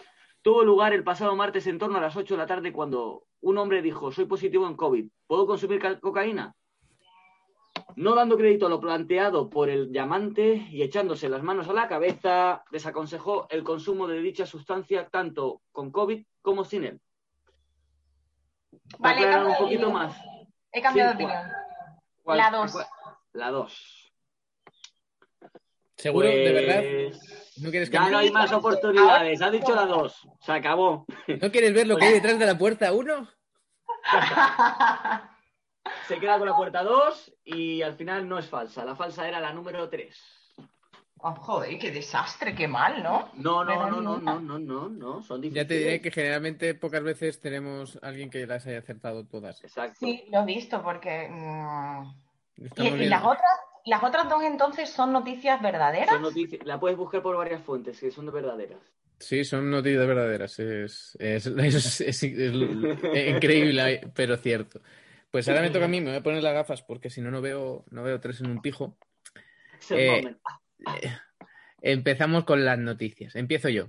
tuvo 0.49 0.64
lugar 0.64 0.95
el 0.95 1.05
pasado 1.05 1.37
martes 1.37 1.67
en 1.67 1.78
torno 1.78 1.99
a 1.99 2.00
las 2.00 2.17
8 2.17 2.33
de 2.33 2.38
la 2.38 2.47
tarde 2.47 2.73
cuando 2.73 3.25
un 3.43 3.59
hombre 3.59 3.83
dijo, 3.83 4.11
soy 4.11 4.25
positivo 4.25 4.67
en 4.67 4.76
COVID, 4.76 5.07
¿puedo 5.26 5.47
consumir 5.47 6.00
cocaína? 6.00 6.55
No 7.97 8.14
dando 8.14 8.38
crédito 8.38 8.64
a 8.64 8.71
lo 8.71 8.81
planteado 8.81 9.50
por 9.50 9.69
el 9.69 9.93
llamante 9.93 10.67
y 10.71 10.81
echándose 10.81 11.28
las 11.28 11.43
manos 11.43 11.69
a 11.69 11.75
la 11.75 11.87
cabeza, 11.87 12.64
desaconsejó 12.71 13.47
el 13.50 13.62
consumo 13.62 14.07
de 14.07 14.23
dicha 14.23 14.47
sustancia 14.47 15.07
tanto 15.11 15.61
con 15.71 15.90
COVID 15.90 16.25
como 16.40 16.64
sin 16.64 16.85
él. 16.85 17.00
Vale, 18.99 19.45
un 19.45 19.55
poquito 19.55 19.90
más. 19.90 20.19
He 20.73 20.81
cambiado 20.81 21.11
de 21.11 21.14
opinión. 21.17 21.43
La 22.25 22.50
2. 22.50 22.75
La 23.35 23.50
2. 23.50 23.98
¿Seguro? 25.99 26.28
¿De 26.28 26.52
verdad? 26.52 26.81
Pues, 26.81 27.19
¿No 27.59 27.71
quieres 27.71 27.90
ya 27.90 28.09
no 28.09 28.19
hay 28.19 28.31
más 28.31 28.52
oportunidades. 28.52 29.43
Ha 29.43 29.50
dicho 29.50 29.75
la 29.75 29.85
dos. 29.85 30.26
Se 30.40 30.52
acabó. 30.52 31.05
¿No 31.26 31.50
quieres 31.50 31.75
ver 31.75 31.88
lo 31.88 31.97
que 31.97 32.05
hay 32.05 32.12
detrás 32.14 32.38
de 32.38 32.47
la 32.47 32.57
puerta 32.57 32.93
uno? 32.93 33.28
Se 36.07 36.19
queda 36.21 36.38
con 36.38 36.49
la 36.49 36.57
puerta 36.57 36.85
dos 36.85 37.35
y 37.45 37.83
al 37.83 37.95
final 37.95 38.28
no 38.28 38.38
es 38.38 38.47
falsa. 38.47 38.85
La 38.85 38.95
falsa 38.95 39.26
era 39.26 39.40
la 39.40 39.52
número 39.52 39.88
tres. 39.88 40.23
Oh, 41.21 41.35
joder, 41.35 41.76
qué 41.78 41.90
desastre, 41.90 42.55
qué 42.55 42.69
mal, 42.69 43.02
¿no? 43.02 43.31
No, 43.35 43.64
no, 43.64 43.90
no, 43.90 44.00
no, 44.00 44.19
no, 44.19 44.38
no, 44.40 44.59
no, 44.59 44.88
no, 44.88 45.23
son 45.23 45.40
difíciles. 45.40 45.64
Ya 45.64 45.69
te 45.69 45.75
diré 45.75 46.00
que 46.00 46.12
generalmente 46.12 46.75
pocas 46.75 47.02
veces 47.02 47.40
tenemos 47.40 47.99
alguien 48.02 48.31
que 48.31 48.47
las 48.47 48.64
haya 48.69 48.78
acertado 48.78 49.26
todas. 49.26 49.64
Exacto. 49.64 49.97
Sí, 49.99 50.26
lo 50.31 50.43
he 50.43 50.45
visto 50.45 50.81
porque... 50.81 51.28
Mm, 51.28 52.14
¿Y, 52.76 53.07
las 53.07 53.25
otras? 53.25 53.59
¿Las 53.88 54.04
otras 54.04 54.28
dos 54.28 54.42
entonces 54.42 54.90
son 54.90 55.12
noticias 55.14 55.62
verdaderas? 55.62 56.21
la 56.64 56.78
puedes 56.78 56.99
buscar 56.99 57.23
por 57.23 57.38
varias 57.38 57.62
fuentes 57.62 57.99
que 57.99 58.11
son 58.11 58.30
verdaderas. 58.30 58.78
Sí, 59.18 59.45
son 59.45 59.71
noticias 59.71 60.07
verdaderas. 60.07 60.59
Es, 60.59 61.16
es, 61.18 61.47
es, 61.47 62.23
increíble, 62.23 64.02
pero 64.14 64.37
cierto. 64.37 64.83
Pues 65.30 65.49
ahora 65.49 65.62
me 65.62 65.71
toca 65.71 65.87
a 65.87 65.88
mí, 65.88 66.02
me 66.02 66.11
voy 66.11 66.18
a 66.18 66.23
poner 66.23 66.42
las 66.42 66.52
gafas 66.52 66.83
porque 66.83 67.09
si 67.09 67.23
no, 67.23 67.30
no 67.30 67.40
veo, 67.40 67.87
no 67.90 68.02
veo 68.02 68.21
tres 68.21 68.42
en 68.42 68.50
un 68.50 68.61
pijo. 68.61 68.99
Eh, 69.88 70.37
eh, 71.02 71.16
empezamos 71.80 72.45
con 72.45 72.66
las 72.66 72.78
noticias. 72.78 73.37
Empiezo 73.37 73.71
yo. 73.71 73.88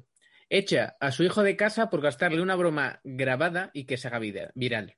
Echa 0.49 0.95
a 1.01 1.11
su 1.11 1.23
hijo 1.23 1.43
de 1.43 1.57
casa 1.57 1.89
por 1.89 1.99
gastarle 1.99 2.41
una 2.41 2.55
broma 2.55 3.01
grabada 3.03 3.69
y 3.73 3.83
que 3.83 3.97
se 3.97 4.07
haga 4.07 4.19
viral. 4.19 4.95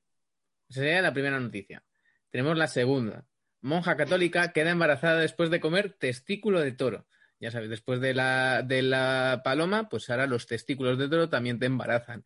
Esa 0.68 0.80
sería 0.80 1.02
la 1.02 1.12
primera 1.12 1.40
noticia. 1.40 1.82
Tenemos 2.30 2.56
la 2.56 2.68
segunda. 2.68 3.26
Monja 3.62 3.96
católica 3.96 4.52
queda 4.52 4.70
embarazada 4.70 5.20
después 5.20 5.48
de 5.48 5.60
comer 5.60 5.92
testículo 5.92 6.60
de 6.60 6.72
toro. 6.72 7.06
Ya 7.38 7.50
sabes, 7.50 7.70
después 7.70 8.00
de 8.00 8.12
la, 8.12 8.62
de 8.62 8.82
la 8.82 9.40
paloma, 9.44 9.88
pues 9.88 10.10
ahora 10.10 10.26
los 10.26 10.46
testículos 10.46 10.98
de 10.98 11.08
toro 11.08 11.28
también 11.28 11.58
te 11.58 11.66
embarazan. 11.66 12.24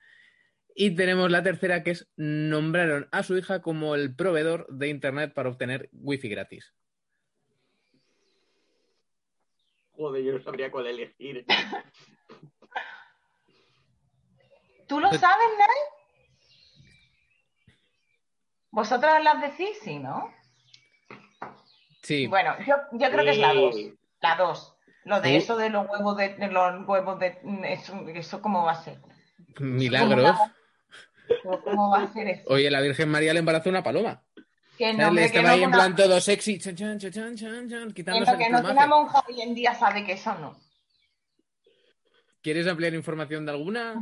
Y 0.74 0.94
tenemos 0.94 1.30
la 1.30 1.42
tercera, 1.42 1.82
que 1.82 1.92
es 1.92 2.08
nombraron 2.16 3.08
a 3.12 3.22
su 3.22 3.36
hija 3.36 3.62
como 3.62 3.94
el 3.94 4.14
proveedor 4.14 4.66
de 4.68 4.88
Internet 4.88 5.32
para 5.34 5.50
obtener 5.50 5.88
wifi 5.92 6.28
gratis. 6.28 6.74
Joder, 9.92 10.22
yo 10.22 10.32
no 10.34 10.42
sabría 10.42 10.70
cuál 10.70 10.86
elegir. 10.86 11.46
¿Tú 14.88 15.00
lo 15.00 15.10
sabes, 15.12 15.46
Nel? 15.58 15.68
¿Vosotras 18.70 19.24
las 19.24 19.40
decís? 19.40 19.78
Sí, 19.82 19.98
¿no? 19.98 20.30
Sí. 22.06 22.28
Bueno, 22.28 22.54
yo, 22.64 22.76
creo 23.10 23.24
que 23.24 23.30
es 23.30 23.38
la 23.38 23.52
dos. 23.52 23.74
La 24.20 24.36
dos. 24.36 24.76
Lo 25.02 25.20
de 25.20 25.36
eso 25.36 25.56
de 25.56 25.70
los 25.70 25.88
huevos 25.88 26.16
de, 26.16 26.36
los 26.48 26.86
huevos 26.86 27.18
de 27.18 27.36
eso, 28.14 28.40
cómo 28.40 28.62
va 28.62 28.72
a 28.72 28.84
ser. 28.84 28.98
Milagros. 29.58 30.36
¿Cómo 31.64 31.90
va 31.90 32.02
a 32.02 32.12
ser 32.12 32.28
eso? 32.28 32.42
Oye, 32.46 32.70
la 32.70 32.80
Virgen 32.80 33.08
María 33.08 33.32
le 33.32 33.40
embarazó 33.40 33.70
una 33.70 33.82
paloma. 33.82 34.22
Que 34.78 34.94
no, 34.94 35.10
le 35.10 35.24
estaba 35.24 35.50
ahí 35.50 35.64
en 35.64 35.72
plan 35.72 35.96
todo 35.96 36.20
sexy, 36.20 36.60
chan, 36.60 36.76
chan, 36.76 36.98
chan, 37.00 37.36
chan, 37.36 37.92
quitándose 37.92 38.38
que 38.38 38.50
no 38.50 38.62
tiene 38.62 38.86
monja 38.86 39.24
hoy 39.28 39.40
en 39.40 39.54
día 39.54 39.74
sabe 39.74 40.04
que 40.04 40.12
eso 40.12 40.32
no. 40.36 40.56
¿Quieres 42.40 42.68
ampliar 42.68 42.94
información 42.94 43.44
de 43.46 43.50
alguna? 43.50 43.96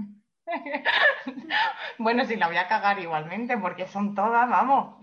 bueno, 1.99 2.27
si 2.27 2.37
la 2.37 2.49
voy 2.49 2.59
a 2.59 2.69
cagar 2.69 2.99
igualmente, 2.99 3.57
porque 3.57 3.87
son 3.87 4.15
todas, 4.15 4.47
vamos. 4.51 5.03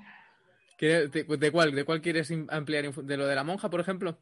¿De, 0.81 1.51
cuál? 1.51 1.75
¿De 1.75 1.85
cuál 1.85 2.01
quieres 2.01 2.33
ampliar? 2.49 2.91
¿De 2.91 3.17
lo 3.17 3.27
de 3.27 3.35
la 3.35 3.43
monja, 3.43 3.69
por 3.69 3.79
ejemplo? 3.79 4.17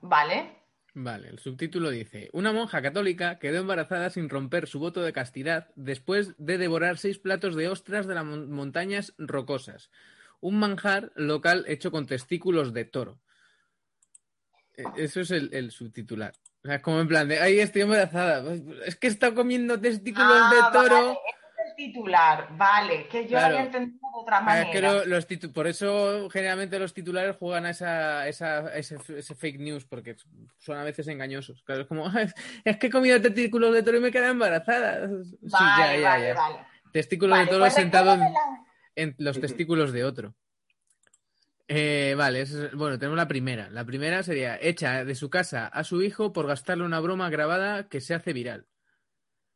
Vale. 0.00 0.56
Vale, 0.94 1.28
el 1.28 1.38
subtítulo 1.38 1.90
dice: 1.90 2.30
Una 2.32 2.50
monja 2.52 2.80
católica 2.80 3.38
quedó 3.38 3.58
embarazada 3.58 4.08
sin 4.08 4.30
romper 4.30 4.66
su 4.66 4.80
voto 4.80 5.02
de 5.02 5.12
castidad 5.12 5.68
después 5.76 6.34
de 6.38 6.56
devorar 6.56 6.96
seis 6.96 7.18
platos 7.18 7.54
de 7.54 7.68
ostras 7.68 8.06
de 8.06 8.14
las 8.14 8.24
montañas 8.24 9.12
rocosas, 9.18 9.90
un 10.40 10.58
manjar 10.58 11.12
local 11.14 11.66
hecho 11.68 11.90
con 11.90 12.06
testículos 12.06 12.72
de 12.72 12.86
toro. 12.86 13.20
E, 14.78 14.84
eso 14.96 15.20
es 15.20 15.30
el, 15.30 15.70
subtitular. 15.70 16.32
O 16.64 16.68
sea, 16.68 16.80
como 16.80 17.00
en 17.00 17.08
plan 17.08 17.28
de, 17.28 17.38
ay, 17.38 17.60
estoy 17.60 17.82
embarazada. 17.82 18.50
Es 18.86 18.96
que 18.96 19.08
he 19.08 19.10
estado 19.10 19.34
comiendo 19.34 19.78
testículos 19.78 20.50
de 20.50 20.56
ah, 20.58 20.70
toro 20.72 21.18
titular, 21.80 22.48
vale, 22.58 23.08
que 23.08 23.26
yo 23.26 23.38
había 23.38 23.62
entendido 23.62 23.98
de 24.12 24.20
otra 24.20 24.40
manera. 24.40 25.24
por 25.54 25.66
eso 25.66 26.28
generalmente 26.28 26.78
los 26.78 26.92
titulares 26.92 27.36
juegan 27.36 27.64
a 27.64 27.70
esa, 27.70 28.28
esa, 28.28 28.74
ese, 28.74 28.98
fake 29.34 29.58
news, 29.58 29.86
porque 29.86 30.16
son 30.58 30.76
a 30.76 30.84
veces 30.84 31.08
engañosos. 31.08 31.62
Claro, 31.62 31.82
es 31.82 31.86
como, 31.86 32.06
es, 32.64 32.76
que 32.76 32.88
he 32.88 32.90
comido 32.90 33.20
testículos 33.20 33.72
de 33.72 33.82
toro 33.82 33.96
y 33.96 34.00
me 34.00 34.12
quedado 34.12 34.32
embarazada. 34.32 35.08
Vale, 35.40 36.02
vale, 36.02 36.34
vale. 36.34 36.56
Testículos 36.92 37.38
de 37.38 37.46
toro 37.46 37.60
pues 37.60 37.74
sentado 37.74 38.18
en, 38.94 39.14
los 39.18 39.40
testículos 39.40 39.92
de 39.92 40.04
otro. 40.04 40.34
Eh, 41.66 42.14
vale, 42.18 42.44
bueno, 42.74 42.98
tenemos 42.98 43.16
la 43.16 43.28
primera. 43.28 43.70
La 43.70 43.86
primera 43.86 44.22
sería 44.22 44.58
hecha 44.60 45.04
de 45.04 45.14
su 45.14 45.30
casa 45.30 45.66
a 45.66 45.84
su 45.84 46.02
hijo 46.02 46.32
por 46.32 46.46
gastarle 46.46 46.84
una 46.84 47.00
broma 47.00 47.30
grabada 47.30 47.88
que 47.88 48.00
se 48.02 48.12
hace 48.12 48.34
viral 48.34 48.66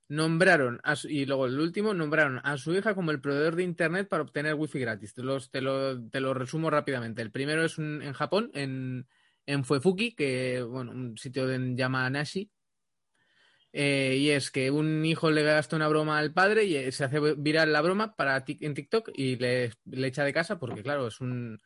nombraron, 0.09 0.81
y 1.05 1.27
luego 1.27 1.47
el 1.47 1.59
último, 1.59 1.95
nombraron 1.95 2.41
a 2.45 2.57
su 2.59 2.75
hija 2.75 2.95
como 2.95 3.11
el 3.11 3.21
proveedor 3.21 3.57
de 3.57 3.65
Internet 3.65 4.09
para 4.09 4.23
obtener 4.23 4.55
wifi 4.55 4.79
gratis. 4.79 5.15
Te, 5.15 5.23
te, 5.51 5.61
lo, 5.61 6.09
te 6.09 6.21
lo, 6.21 6.35
resumo 6.35 6.71
rápidamente. 6.71 7.23
El 7.23 7.31
primero 7.31 7.65
es 7.65 7.79
en 7.79 8.13
Japón, 8.13 8.51
en, 8.55 9.07
en 9.47 9.65
Fuefuki, 9.65 10.15
que, 10.15 10.63
bueno, 10.63 10.93
un 10.93 11.17
sitio 11.17 11.47
de 11.47 11.75
llama 11.75 12.09
Nashi. 12.11 12.51
Eh, 13.73 14.17
y 14.21 14.31
es 14.31 14.53
que 14.53 14.71
un 14.71 15.05
hijo 15.05 15.33
le 15.33 15.43
gasta 15.43 15.75
una 15.75 15.89
broma 15.89 16.19
al 16.19 16.33
padre 16.33 16.65
y 16.65 16.77
eh, 16.77 16.93
se 16.93 17.03
hace 17.05 17.19
viral 17.37 17.73
la 17.73 17.81
broma 17.81 18.15
para 18.15 18.45
en 18.47 18.73
TikTok 18.73 19.11
y 19.13 19.35
le, 19.35 19.73
le, 19.87 20.07
echa 20.07 20.23
de 20.23 20.33
casa 20.33 20.61
porque, 20.61 20.85
claro, 20.85 21.09
es 21.09 21.21
un 21.21 21.61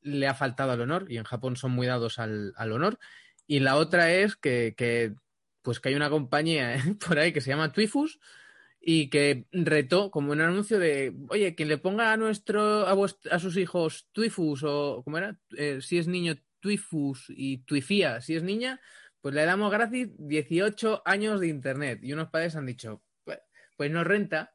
le 0.00 0.26
ha 0.26 0.34
faltado 0.34 0.72
al 0.72 0.80
honor 0.80 1.06
y 1.10 1.18
en 1.18 1.24
Japón 1.24 1.56
son 1.56 1.72
muy 1.72 1.86
dados 1.86 2.18
al, 2.18 2.54
al 2.56 2.72
honor. 2.72 2.98
Y 3.46 3.60
la 3.60 3.76
otra 3.76 4.12
es 4.12 4.36
que, 4.36 4.74
que 4.76 5.14
pues 5.62 5.80
que 5.80 5.90
hay 5.90 5.94
una 5.94 6.10
compañía 6.10 6.76
por 7.06 7.18
ahí 7.18 7.32
que 7.32 7.40
se 7.40 7.50
llama 7.50 7.72
Twifus 7.72 8.20
y 8.80 9.10
que 9.10 9.46
retó 9.52 10.10
como 10.10 10.32
un 10.32 10.40
anuncio 10.40 10.78
de, 10.78 11.14
oye, 11.28 11.54
quien 11.54 11.68
le 11.68 11.78
ponga 11.78 12.12
a 12.12 12.16
nuestro 12.16 12.86
a, 12.86 12.96
a 13.30 13.38
sus 13.38 13.56
hijos 13.56 14.08
Twifus 14.12 14.62
o 14.64 15.02
¿cómo 15.04 15.18
era? 15.18 15.38
Eh, 15.56 15.80
si 15.82 15.98
es 15.98 16.08
niño 16.08 16.36
Twifus 16.60 17.26
y 17.28 17.58
Twifía, 17.58 18.20
si 18.20 18.36
es 18.36 18.42
niña, 18.42 18.80
pues 19.20 19.34
le 19.34 19.44
damos 19.44 19.70
gratis 19.70 20.08
18 20.18 21.02
años 21.04 21.40
de 21.40 21.48
internet 21.48 22.00
y 22.02 22.12
unos 22.12 22.30
padres 22.30 22.56
han 22.56 22.66
dicho, 22.66 23.02
pues, 23.24 23.40
pues 23.76 23.90
no 23.90 24.02
renta 24.02 24.54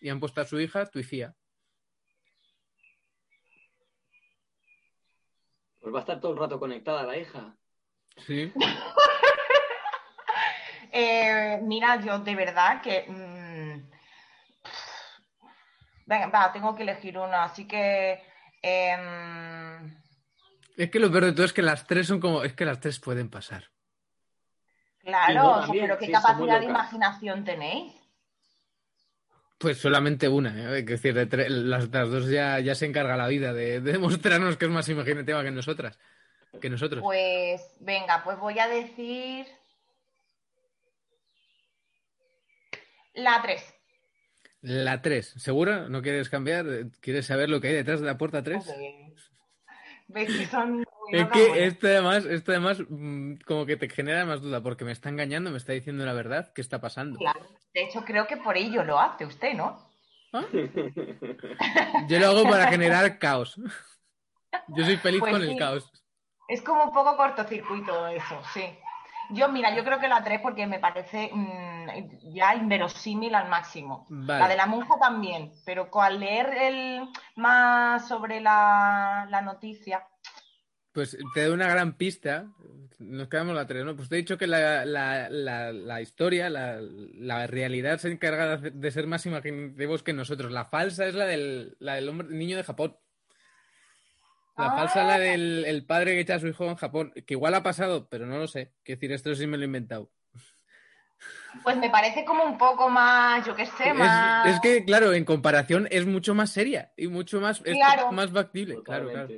y 0.00 0.08
han 0.08 0.20
puesto 0.20 0.40
a 0.40 0.44
su 0.44 0.60
hija 0.60 0.86
Twifía. 0.86 1.34
Pues 5.80 5.94
va 5.94 5.98
a 5.98 6.02
estar 6.02 6.20
todo 6.20 6.32
el 6.32 6.38
rato 6.38 6.58
conectada 6.58 7.04
la 7.04 7.18
hija. 7.18 7.56
Sí. 8.18 8.52
Eh, 10.92 11.60
mira, 11.62 12.00
yo 12.00 12.18
de 12.20 12.34
verdad 12.34 12.80
que. 12.80 13.04
Mm, 13.08 13.90
venga, 16.06 16.26
va, 16.28 16.52
tengo 16.52 16.74
que 16.74 16.82
elegir 16.82 17.18
una, 17.18 17.44
así 17.44 17.66
que. 17.66 18.22
Em, 18.62 19.96
es 20.76 20.90
que 20.90 20.98
lo 20.98 21.10
peor 21.10 21.26
de 21.26 21.32
todo 21.32 21.46
es 21.46 21.52
que 21.52 21.62
las 21.62 21.86
tres 21.86 22.06
son 22.06 22.20
como. 22.20 22.42
Es 22.42 22.54
que 22.54 22.64
las 22.64 22.80
tres 22.80 22.98
pueden 22.98 23.30
pasar. 23.30 23.64
Claro, 25.02 25.62
pero 25.70 25.98
¿qué 25.98 26.10
capacidad 26.10 26.58
de 26.58 26.66
imaginación 26.66 27.44
tenéis? 27.44 27.94
Pues 29.58 29.78
solamente 29.78 30.28
una, 30.28 30.50
¿eh? 30.50 30.80
es 30.80 30.86
decir, 30.86 31.14
las, 31.48 31.90
dos 31.90 32.28
ya, 32.28 32.58
ya, 32.60 32.74
se 32.74 32.84
encarga 32.84 33.16
la 33.16 33.28
vida 33.28 33.54
de, 33.54 33.80
de, 33.80 33.92
demostrarnos 33.92 34.58
que 34.58 34.66
es 34.66 34.70
más 34.70 34.86
imaginativa 34.88 35.42
que 35.42 35.50
nosotras, 35.50 35.98
que 36.60 36.68
nosotros. 36.68 37.02
Pues 37.02 37.62
venga, 37.80 38.22
pues 38.22 38.38
voy 38.38 38.58
a 38.58 38.68
decir 38.68 39.46
La 43.16 43.40
3. 43.42 43.74
La 44.60 45.02
3. 45.02 45.34
¿Segura? 45.38 45.88
¿No 45.88 46.02
quieres 46.02 46.28
cambiar? 46.28 46.66
¿Quieres 47.00 47.26
saber 47.26 47.48
lo 47.48 47.60
que 47.60 47.68
hay 47.68 47.74
detrás 47.74 48.00
de 48.00 48.06
la 48.06 48.18
puerta 48.18 48.42
3? 48.42 48.64
es 50.14 51.28
que 51.32 51.66
esto 51.66 51.86
además, 51.86 52.26
esto 52.26 52.52
además 52.52 52.78
mm, 52.88 53.36
como 53.46 53.64
que 53.64 53.76
te 53.76 53.88
genera 53.88 54.24
más 54.26 54.42
duda 54.42 54.62
porque 54.62 54.84
me 54.84 54.92
está 54.92 55.08
engañando, 55.08 55.50
me 55.50 55.56
está 55.56 55.72
diciendo 55.72 56.04
la 56.04 56.12
verdad, 56.12 56.52
¿qué 56.54 56.60
está 56.60 56.80
pasando? 56.80 57.18
Claro. 57.18 57.40
De 57.72 57.84
hecho, 57.84 58.04
creo 58.04 58.26
que 58.26 58.36
por 58.36 58.56
ello 58.56 58.84
lo 58.84 59.00
hace 59.00 59.24
usted, 59.24 59.54
¿no? 59.54 59.78
¿Ah? 60.32 60.44
Yo 62.08 62.18
lo 62.18 62.26
hago 62.26 62.44
para 62.44 62.68
generar 62.70 63.18
caos. 63.18 63.58
Yo 64.68 64.84
soy 64.84 64.98
feliz 64.98 65.20
pues 65.20 65.32
con 65.32 65.42
el 65.42 65.56
caos. 65.56 65.90
Es 66.48 66.60
como 66.62 66.84
un 66.84 66.92
poco 66.92 67.16
cortocircuito 67.16 68.06
eso, 68.08 68.40
sí. 68.52 68.62
Yo, 69.30 69.48
mira, 69.48 69.74
yo 69.74 69.84
creo 69.84 69.98
que 69.98 70.08
la 70.08 70.22
3 70.22 70.40
porque 70.40 70.66
me 70.66 70.78
parece 70.78 71.30
mm, 71.32 72.32
ya 72.34 72.54
inverosímil 72.54 73.34
al 73.34 73.48
máximo. 73.48 74.06
La 74.10 74.48
de 74.48 74.56
la 74.56 74.66
monja 74.66 74.98
también, 75.00 75.52
pero 75.64 75.88
al 76.00 76.20
leer 76.20 76.46
el, 76.54 77.08
más 77.36 78.06
sobre 78.08 78.40
la, 78.40 79.28
noticia. 79.44 80.06
Pues 80.92 81.16
te 81.34 81.44
doy 81.44 81.54
una 81.54 81.68
gran 81.68 81.94
pista. 81.94 82.46
Nos 82.98 83.28
quedamos 83.28 83.54
la 83.54 83.66
3, 83.66 83.84
¿no? 83.84 83.96
Pues 83.96 84.08
te 84.08 84.14
he 84.14 84.18
dicho 84.18 84.38
que 84.38 84.46
la, 84.46 84.84
la, 84.84 85.28
la, 85.28 86.00
historia, 86.00 86.48
la, 86.48 87.46
realidad 87.46 87.98
se 87.98 88.10
encarga 88.10 88.56
de 88.56 88.90
ser 88.90 89.06
más 89.06 89.26
imaginativos 89.26 90.02
que 90.02 90.14
nosotros. 90.14 90.50
La 90.50 90.64
falsa 90.64 91.06
es 91.06 91.14
la 91.14 91.26
del, 91.26 91.76
la 91.78 91.94
del 91.94 92.08
hombre, 92.08 92.28
niño 92.28 92.56
de 92.56 92.64
Japón. 92.64 92.96
La 94.56 94.70
falsa 94.70 95.04
la 95.04 95.14
ah. 95.14 95.18
del 95.18 95.64
el 95.66 95.84
padre 95.84 96.14
que 96.14 96.20
echa 96.20 96.36
a 96.36 96.40
su 96.40 96.48
hijo 96.48 96.64
en 96.64 96.76
Japón, 96.76 97.12
que 97.26 97.34
igual 97.34 97.54
ha 97.54 97.62
pasado, 97.62 98.08
pero 98.08 98.26
no 98.26 98.38
lo 98.38 98.46
sé. 98.46 98.72
Quiero 98.82 98.98
decir, 98.98 99.12
esto 99.12 99.34
sí 99.34 99.46
me 99.46 99.58
lo 99.58 99.64
he 99.64 99.66
inventado. 99.66 100.10
Pues 101.62 101.76
me 101.76 101.90
parece 101.90 102.24
como 102.24 102.44
un 102.44 102.58
poco 102.58 102.88
más, 102.88 103.46
yo 103.46 103.54
qué 103.54 103.66
sé, 103.66 103.92
más. 103.92 104.46
Es, 104.46 104.60
que, 104.60 104.84
claro, 104.84 105.12
en 105.12 105.24
comparación 105.24 105.88
es 105.90 106.06
mucho 106.06 106.34
más 106.34 106.50
seria 106.50 106.92
y 106.96 107.08
mucho 107.08 107.40
más, 107.40 107.62
más 108.12 108.30
factible. 108.30 108.82
Claro, 108.82 109.10
claro. 109.10 109.28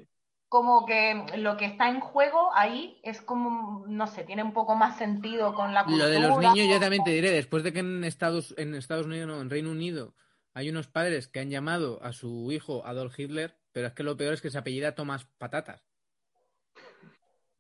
como 0.49 0.85
que 0.87 1.25
lo 1.37 1.57
que 1.57 1.67
está 1.67 1.89
en 1.89 2.01
juego 2.01 2.51
ahí 2.55 3.01
es 3.03 3.21
como, 3.21 3.85
no 3.87 4.07
sé, 4.07 4.25
tiene 4.25 4.43
un 4.43 4.53
poco 4.53 4.75
más 4.75 4.99
sentido 4.99 5.55
con 5.55 5.75
la 5.75 5.85
cultura. 5.85 6.07
Lo 6.07 6.11
de 6.11 6.21
los 6.21 6.39
niños, 6.39 6.69
yo 6.69 6.81
también 6.81 7.05
te 7.05 7.11
diré, 7.11 7.31
después 7.31 7.63
de 7.63 7.73
que 7.73 7.81
en 7.81 8.05
Estados, 8.05 8.55
en 8.57 8.75
Estados 8.75 9.07
Unidos, 9.07 9.29
no, 9.29 9.41
en 9.41 9.51
Reino 9.51 9.71
Unido, 9.71 10.15
hay 10.55 10.71
unos 10.71 10.89
padres 10.89 11.29
que 11.29 11.41
han 11.41 11.51
llamado 11.51 12.03
a 12.03 12.13
su 12.13 12.51
hijo 12.51 12.85
Adolf 12.85 13.19
Hitler, 13.19 13.58
pero 13.79 13.87
es 13.87 13.95
que 13.95 14.03
lo 14.03 14.17
peor 14.17 14.35
es 14.35 14.41
que 14.43 14.51
se 14.51 14.59
apellida 14.59 14.97
Tomás 14.97 15.25
Patatas. 15.39 15.85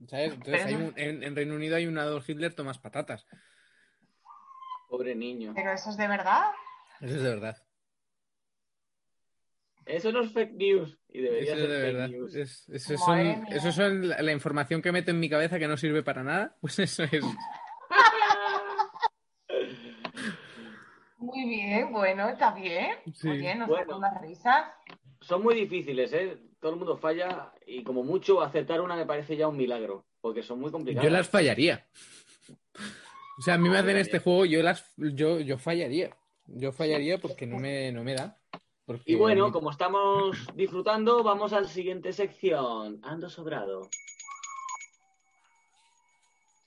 ¿Sabes? 0.08 0.32
Entonces, 0.34 0.64
hay 0.66 0.74
un- 0.74 0.92
en, 0.96 1.22
en 1.22 1.36
Reino 1.36 1.54
Unido 1.54 1.76
hay 1.76 1.86
un 1.86 1.96
Adolf 1.96 2.28
Hitler 2.28 2.52
Tomás 2.54 2.80
Patatas. 2.80 3.24
Pobre 4.88 5.14
niño. 5.14 5.52
Pero 5.54 5.70
eso 5.70 5.90
es 5.90 5.96
de 5.96 6.08
verdad. 6.08 6.50
Eso 7.00 7.14
es 7.14 7.22
de 7.22 7.28
verdad. 7.28 7.56
Eso 9.86 10.10
no 10.10 10.22
es 10.24 10.32
fake 10.32 10.54
news. 10.54 10.98
Y 11.08 11.20
debería 11.20 11.52
Eso 11.52 11.54
es 11.54 11.60
ser 11.60 11.70
de 11.70 11.80
fake 11.84 11.92
verdad. 11.94 12.08
news. 12.08 12.34
Es- 12.34 12.68
eso, 12.68 12.98
son, 12.98 13.18
eso 13.48 13.70
son 13.70 14.08
la, 14.08 14.20
la 14.20 14.32
información 14.32 14.82
que 14.82 14.90
meto 14.90 15.12
en 15.12 15.20
mi 15.20 15.30
cabeza 15.30 15.60
que 15.60 15.68
no 15.68 15.76
sirve 15.76 16.02
para 16.02 16.24
nada. 16.24 16.56
Pues 16.60 16.80
eso 16.80 17.04
es. 17.04 17.24
Muy 21.18 21.48
bien, 21.48 21.92
bueno, 21.92 22.28
está 22.28 22.52
bien. 22.54 22.96
Sí. 23.14 23.28
Muy 23.28 23.38
bien, 23.38 23.58
nos 23.60 23.68
Bueno. 23.68 23.98
unas 23.98 24.20
risas. 24.20 24.66
Son 25.28 25.42
muy 25.42 25.54
difíciles, 25.54 26.10
¿eh? 26.14 26.38
Todo 26.58 26.72
el 26.72 26.78
mundo 26.78 26.96
falla 26.96 27.52
y 27.66 27.82
como 27.84 28.02
mucho 28.02 28.40
acertar 28.40 28.80
una 28.80 28.96
me 28.96 29.04
parece 29.04 29.36
ya 29.36 29.46
un 29.46 29.58
milagro, 29.58 30.06
porque 30.22 30.42
son 30.42 30.58
muy 30.58 30.70
complicadas. 30.70 31.04
Yo 31.04 31.10
las 31.14 31.28
fallaría. 31.28 31.86
O 33.38 33.42
sea, 33.42 33.54
a 33.54 33.58
mí 33.58 33.68
me 33.68 33.76
hacen 33.76 33.98
este 33.98 34.20
juego, 34.20 34.46
yo 34.46 34.62
las 34.62 34.90
yo, 34.96 35.38
yo 35.40 35.58
fallaría. 35.58 36.16
Yo 36.46 36.72
fallaría 36.72 37.18
porque 37.18 37.46
no 37.46 37.58
me, 37.58 37.92
no 37.92 38.04
me 38.04 38.14
da. 38.14 38.38
Porque 38.86 39.02
Y 39.04 39.16
bueno, 39.16 39.52
como 39.52 39.70
estamos 39.70 40.34
disfrutando, 40.54 41.22
vamos 41.22 41.52
a 41.52 41.60
la 41.60 41.68
siguiente 41.68 42.14
sección. 42.14 42.98
Ando 43.02 43.28
sobrado. 43.28 43.90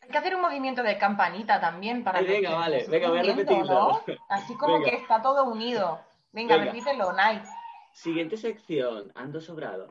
Hay 0.01 0.09
que 0.09 0.17
hacer 0.19 0.35
un 0.35 0.41
movimiento 0.43 0.83
de 0.83 0.99
campanita 0.99 1.59
también 1.59 2.03
para 2.03 2.19
Ay, 2.19 2.25
los 2.25 2.33
venga, 2.33 2.49
que 2.49 2.55
vale, 2.55 2.85
venga, 2.87 3.09
voy 3.09 3.17
a. 3.17 4.35
Así 4.35 4.53
como 4.55 4.75
Venga. 4.75 4.91
que 4.91 4.97
está 4.97 5.19
todo 5.19 5.45
unido. 5.45 5.99
Venga, 6.31 6.57
Venga. 6.57 6.71
repítelo, 6.71 7.11
Nike. 7.13 7.47
Siguiente 7.93 8.38
sección. 8.38 9.12
Ando 9.15 9.41
sobrado. 9.41 9.88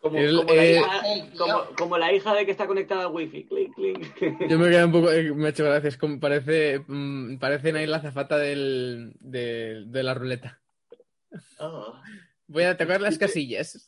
Como, 0.00 0.18
El- 0.18 0.36
como 0.36 0.52
la 0.54 0.64
eh, 0.64 0.72
hija, 0.78 1.30
como, 1.38 1.64
como 1.76 1.98
la 1.98 2.12
hija 2.12 2.34
de 2.34 2.44
que 2.44 2.50
está 2.50 2.66
conectada 2.66 3.02
al 3.06 3.12
wifi. 3.12 3.44
Clink, 3.44 3.74
clink. 3.76 4.00
Yo 4.50 4.58
me 4.58 4.68
quedo 4.68 4.86
un 4.86 4.92
poco, 4.92 5.12
eh, 5.12 5.32
me 5.32 5.46
ha 5.46 5.50
hecho 5.50 5.64
gracia, 5.64 5.88
es 5.88 5.96
como 5.96 6.18
parece, 6.18 6.82
mm, 6.88 7.38
parece 7.38 7.72
Nair 7.72 7.88
la 7.88 7.98
azafata 7.98 8.36
del, 8.36 9.12
de, 9.20 9.84
de 9.86 10.02
la 10.02 10.14
ruleta. 10.14 10.60
Oh. 11.60 11.94
Voy 12.48 12.64
a 12.64 12.76
tocar 12.76 13.00
las 13.00 13.16
casillas. 13.16 13.86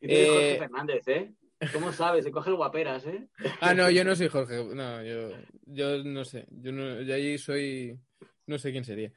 Eres 0.00 0.28
Jorge 0.30 0.54
Eh, 0.54 0.58
Fernández, 0.58 1.08
¿eh? 1.08 1.34
¿Cómo 1.74 1.92
sabes? 1.92 2.24
Se 2.24 2.30
coge 2.32 2.48
el 2.48 2.56
guaperas, 2.56 3.04
¿eh? 3.04 3.28
Ah, 3.60 3.74
no, 3.74 3.90
yo 3.90 4.02
no 4.02 4.16
soy 4.16 4.28
Jorge. 4.28 4.64
No, 4.74 5.04
yo, 5.04 5.36
yo 5.66 6.02
no 6.02 6.24
sé. 6.24 6.46
Yo, 6.50 6.72
no, 6.72 7.02
yo 7.02 7.14
ahí 7.14 7.36
soy. 7.36 8.00
No 8.50 8.58
sé 8.58 8.72
quién 8.72 8.84
sería. 8.84 9.12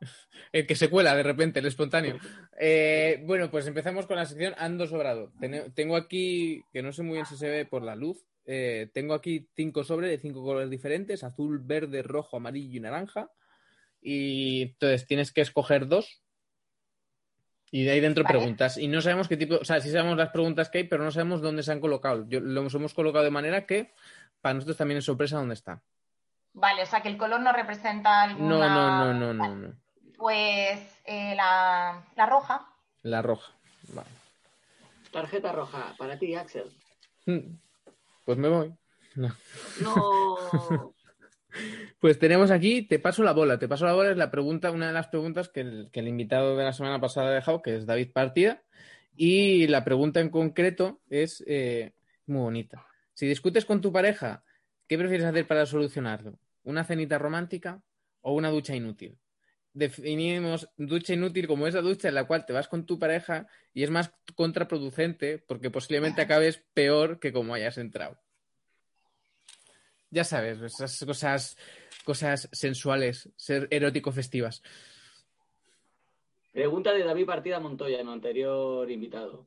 El 0.52 0.66
que 0.66 0.74
se 0.74 0.88
cuela 0.88 1.14
de 1.14 1.22
repente, 1.22 1.60
el 1.60 1.66
espontáneo. 1.66 2.18
Eh, 2.58 3.22
bueno, 3.26 3.50
pues 3.50 3.66
empezamos 3.66 4.06
con 4.06 4.16
la 4.16 4.24
sección 4.24 4.54
Ando 4.56 4.86
Sobrado. 4.86 5.30
Tengo 5.74 5.96
aquí, 5.96 6.62
que 6.72 6.82
no 6.82 6.92
sé 6.92 7.02
muy 7.02 7.14
bien 7.14 7.26
si 7.26 7.36
se 7.36 7.50
ve 7.50 7.66
por 7.66 7.82
la 7.82 7.94
luz, 7.94 8.24
eh, 8.46 8.88
tengo 8.94 9.12
aquí 9.12 9.46
cinco 9.54 9.84
sobres 9.84 10.08
de 10.10 10.18
cinco 10.18 10.42
colores 10.42 10.70
diferentes: 10.70 11.22
azul, 11.22 11.58
verde, 11.58 12.02
rojo, 12.02 12.38
amarillo 12.38 12.78
y 12.78 12.80
naranja. 12.80 13.30
Y 14.00 14.62
entonces 14.62 15.06
tienes 15.06 15.32
que 15.32 15.42
escoger 15.42 15.86
dos. 15.86 16.22
Y 17.70 17.84
de 17.84 17.90
ahí 17.90 18.00
dentro 18.00 18.24
Vale. 18.24 18.38
preguntas. 18.38 18.78
Y 18.78 18.88
no 18.88 19.02
sabemos 19.02 19.28
qué 19.28 19.36
tipo, 19.36 19.56
o 19.56 19.64
sea, 19.64 19.82
sí 19.82 19.90
sabemos 19.90 20.16
las 20.16 20.30
preguntas 20.30 20.70
que 20.70 20.78
hay, 20.78 20.84
pero 20.84 21.04
no 21.04 21.10
sabemos 21.10 21.42
dónde 21.42 21.62
se 21.62 21.72
han 21.72 21.80
colocado. 21.80 22.26
Yo, 22.26 22.40
los 22.40 22.74
hemos 22.74 22.94
colocado 22.94 23.24
de 23.24 23.30
manera 23.30 23.66
que 23.66 23.92
para 24.40 24.54
nosotros 24.54 24.78
también 24.78 24.98
es 24.98 25.04
sorpresa 25.04 25.36
dónde 25.36 25.54
está. 25.54 25.82
Vale, 26.58 26.82
o 26.82 26.86
sea 26.86 27.00
que 27.00 27.08
el 27.08 27.16
color 27.16 27.40
no 27.40 27.52
representa 27.52 28.22
alguna... 28.22 28.48
No, 28.48 28.68
no, 28.68 29.14
no, 29.14 29.14
no, 29.14 29.34
no, 29.34 29.56
no. 29.56 29.74
Pues 30.16 30.80
eh, 31.04 31.34
la, 31.36 32.04
la 32.16 32.26
roja. 32.26 32.66
La 33.02 33.22
roja. 33.22 33.52
Vale. 33.94 34.08
Tarjeta 35.12 35.52
roja 35.52 35.94
para 35.96 36.18
ti, 36.18 36.34
Axel. 36.34 36.72
Mm. 37.26 37.54
Pues 38.24 38.38
me 38.38 38.48
voy. 38.48 38.74
No. 39.14 39.34
No. 39.80 40.94
Pues 41.98 42.18
tenemos 42.18 42.52
aquí, 42.52 42.82
te 42.82 43.00
paso 43.00 43.24
la 43.24 43.32
bola. 43.32 43.58
Te 43.58 43.66
paso 43.66 43.84
la 43.84 43.94
bola 43.94 44.10
es 44.10 44.16
la 44.16 44.30
pregunta, 44.30 44.70
una 44.70 44.88
de 44.88 44.92
las 44.92 45.08
preguntas 45.08 45.48
que 45.48 45.60
el, 45.60 45.88
que 45.90 46.00
el 46.00 46.06
invitado 46.06 46.56
de 46.56 46.62
la 46.62 46.72
semana 46.72 47.00
pasada 47.00 47.28
ha 47.28 47.32
dejado, 47.32 47.62
que 47.62 47.74
es 47.74 47.86
David 47.86 48.12
Partida. 48.12 48.62
Y 49.16 49.66
la 49.66 49.82
pregunta 49.82 50.20
en 50.20 50.28
concreto 50.28 51.00
es 51.08 51.42
eh, 51.48 51.94
muy 52.26 52.42
bonita. 52.42 52.86
Si 53.14 53.26
discutes 53.26 53.64
con 53.64 53.80
tu 53.80 53.90
pareja, 53.90 54.44
¿qué 54.86 54.96
prefieres 54.96 55.26
hacer 55.26 55.48
para 55.48 55.66
solucionarlo? 55.66 56.38
¿Una 56.68 56.84
cenita 56.84 57.16
romántica 57.16 57.82
o 58.20 58.34
una 58.34 58.50
ducha 58.50 58.76
inútil? 58.76 59.18
Definimos 59.72 60.68
ducha 60.76 61.14
inútil 61.14 61.46
como 61.46 61.66
esa 61.66 61.80
ducha 61.80 62.08
en 62.08 62.14
la 62.14 62.26
cual 62.26 62.44
te 62.44 62.52
vas 62.52 62.68
con 62.68 62.84
tu 62.84 62.98
pareja 62.98 63.46
y 63.72 63.84
es 63.84 63.90
más 63.90 64.12
contraproducente 64.34 65.38
porque 65.38 65.70
posiblemente 65.70 66.20
acabes 66.20 66.62
peor 66.74 67.20
que 67.20 67.32
como 67.32 67.54
hayas 67.54 67.78
entrado. 67.78 68.20
Ya 70.10 70.24
sabes, 70.24 70.60
esas 70.60 71.02
cosas, 71.06 71.56
cosas 72.04 72.50
sensuales, 72.52 73.30
ser 73.36 73.66
erótico 73.70 74.12
festivas. 74.12 74.62
Pregunta 76.52 76.92
de 76.92 77.02
David 77.02 77.24
Partida 77.24 77.60
Montoya, 77.60 77.98
en 77.98 78.08
anterior 78.08 78.90
invitado. 78.90 79.46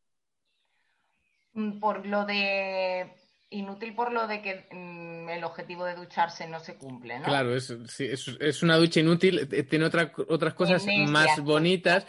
Mm, 1.54 1.80
Por 1.80 2.04
lo 2.08 2.26
de... 2.26 3.14
Inútil 3.54 3.94
por 3.94 4.14
lo 4.14 4.28
de 4.28 4.42
que 4.42 4.66
mm, 4.72 5.11
el 5.32 5.44
objetivo 5.44 5.86
de 5.86 5.96
ducharse 5.96 6.48
no 6.48 6.60
se 6.60 6.76
cumple, 6.78 7.20
¿no? 7.20 7.26
Claro, 7.26 7.56
es, 7.56 7.74
sí, 7.88 8.06
es, 8.06 8.28
es 8.40 8.64
una 8.64 8.78
ducha 8.78 9.00
inútil, 9.00 9.48
eh, 9.52 9.64
tiene 9.64 9.86
otra- 9.86 10.12
otras 10.30 10.54
cosas 10.54 10.86
más 11.08 11.40
bonitas, 11.42 12.06